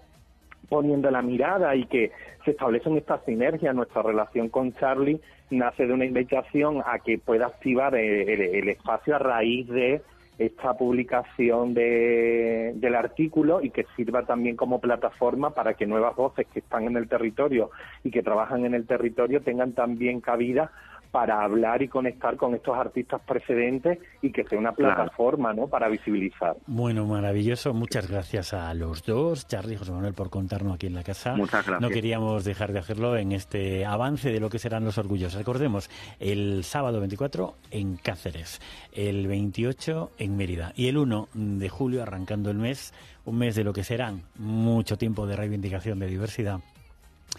poniendo 0.69 1.11
la 1.11 1.23
mirada 1.23 1.75
y 1.75 1.87
que 1.87 2.13
se 2.45 2.53
establecen 2.53 2.97
estas 2.97 3.25
sinergias. 3.25 3.75
Nuestra 3.75 4.03
relación 4.03 4.49
con 4.49 4.73
Charlie 4.75 5.21
nace 5.51 5.87
de 5.87 5.93
una 5.93 6.05
invitación 6.05 6.83
a 6.85 6.99
que 6.99 7.19
pueda 7.19 7.47
activar 7.47 7.95
el, 7.95 8.69
espacio 8.69 9.17
a 9.17 9.19
raíz 9.19 9.69
de 9.69 10.03
esta 10.39 10.75
publicación 10.75 11.73
de, 11.73 12.73
del 12.77 12.95
artículo 12.95 13.63
y 13.63 13.71
que 13.71 13.87
sirva 13.97 14.27
también 14.27 14.55
como 14.55 14.81
plataforma 14.81 15.51
para 15.51 15.75
que 15.75 15.87
nuevas 15.87 16.15
voces 16.15 16.47
que 16.53 16.59
están 16.59 16.85
en 16.85 16.97
el 16.97 17.09
territorio 17.09 17.71
y 18.05 18.11
que 18.11 18.23
trabajan 18.23 18.67
en 18.67 18.75
el 18.75 18.87
territorio 18.87 19.41
tengan 19.41 19.73
también 19.73 20.21
cabida 20.21 20.73
para 21.17 21.43
hablar 21.43 21.81
y 21.81 21.89
conectar 21.89 22.37
con 22.37 22.55
estos 22.55 22.77
artistas 22.77 23.23
precedentes 23.27 23.99
y 24.21 24.31
que 24.33 24.45
sea 24.45 24.59
una 24.59 24.73
plataforma 24.73 25.55
¿no? 25.55 25.67
para 25.67 25.89
visibilizar. 25.89 26.59
Bueno, 26.67 27.07
maravilloso. 27.07 27.73
Muchas 27.73 28.11
gracias 28.11 28.53
a 28.53 28.75
los 28.75 29.03
dos, 29.03 29.47
Charlie 29.47 29.77
y 29.77 29.77
José 29.79 29.93
Manuel, 29.93 30.13
por 30.13 30.29
contarnos 30.29 30.75
aquí 30.75 30.89
en 30.89 30.95
la 30.95 31.03
casa. 31.03 31.35
Muchas 31.35 31.67
gracias. 31.67 31.81
No 31.81 31.89
queríamos 31.89 32.45
dejar 32.45 32.71
de 32.75 32.81
hacerlo 32.81 33.17
en 33.17 33.33
este 33.33 33.87
avance 33.87 34.31
de 34.31 34.41
lo 34.41 34.51
que 34.51 34.59
serán 34.59 34.85
los 34.85 34.99
orgullos. 34.99 35.33
Recordemos, 35.33 35.89
el 36.21 36.65
sábado 36.65 37.01
24 37.01 37.55
en 37.71 37.97
Cáceres, 37.97 38.61
el 38.93 39.27
28 39.27 40.11
en 40.19 40.37
Mérida 40.37 40.75
y 40.77 40.89
el 40.89 40.99
1 40.99 41.29
de 41.33 41.69
julio, 41.71 42.03
arrancando 42.03 42.51
el 42.51 42.59
mes, 42.59 42.93
un 43.25 43.39
mes 43.39 43.55
de 43.55 43.65
lo 43.65 43.73
que 43.73 43.85
serán 43.85 44.21
mucho 44.35 44.99
tiempo 44.99 45.27
de 45.27 45.35
reivindicación 45.35 45.99
de 45.99 46.09
diversidad 46.09 46.61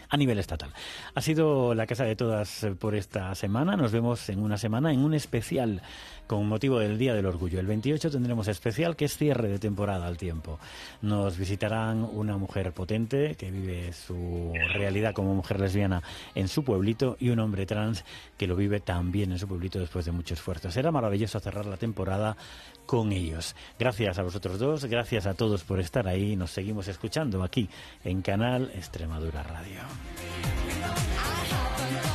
a 0.10 0.18
nivel 0.18 0.40
estatal. 0.40 0.72
Ha 1.16 1.22
sido 1.22 1.74
la 1.74 1.88
casa 1.88 2.04
de 2.04 2.16
todas 2.16 2.66
por 2.80 2.96
esta 2.96 3.34
semana. 3.36 3.76
Nos 3.76 3.92
vemos 3.92 4.30
en 4.30 4.40
una 4.40 4.58
semana 4.58 4.94
en 4.94 5.04
un 5.04 5.14
especial 5.14 5.82
con 6.28 6.48
motivo 6.48 6.80
del 6.80 6.98
Día 6.98 7.14
del 7.14 7.26
Orgullo. 7.26 7.60
El 7.60 7.68
28 7.68 8.12
tendremos 8.12 8.48
especial 8.48 8.96
que 8.96 9.06
es 9.06 9.18
cierre 9.18 9.48
de 9.48 9.60
temporada 9.60 10.08
al 10.08 10.18
tiempo. 10.18 10.60
Nos 11.02 11.38
visitarán 11.38 12.04
una 12.04 12.38
mujer 12.38 12.74
potente 12.74 13.36
que 13.36 13.50
vive 13.50 13.94
su 13.94 14.54
realidad 14.74 15.14
como 15.14 15.34
mujer 15.34 15.60
lesbiana 15.60 16.04
en 16.36 16.48
su 16.48 16.64
pueblito 16.64 17.16
y 17.20 17.30
un 17.30 17.40
hombre 17.40 17.66
trans 17.66 18.04
que 18.38 18.48
lo 18.48 18.56
vive 18.56 18.80
también 18.82 19.32
en 19.32 19.40
su 19.40 19.48
pueblito 19.48 19.80
después 19.80 20.06
de 20.06 20.12
mucho 20.12 20.34
esfuerzo. 20.34 20.70
Será 20.70 20.92
maravilloso 20.92 21.40
cerrar 21.40 21.66
la 21.66 21.78
temporada 21.78 22.36
con 22.86 23.12
ellos. 23.12 23.56
Gracias 23.80 24.20
a 24.20 24.24
vosotros 24.24 24.60
dos, 24.60 24.86
gracias 24.86 25.26
a 25.26 25.34
todos 25.34 25.64
por 25.64 25.80
estar 25.80 26.08
ahí. 26.08 26.36
Nos 26.36 26.52
seguimos 26.52 26.88
escuchando 26.88 27.44
aquí 27.44 27.70
en 28.04 28.22
Canal 28.22 28.72
Extremadura 28.76 29.44
Radio. 29.44 29.80
I 29.98 31.44
happen 31.52 32.02
to 32.02 32.07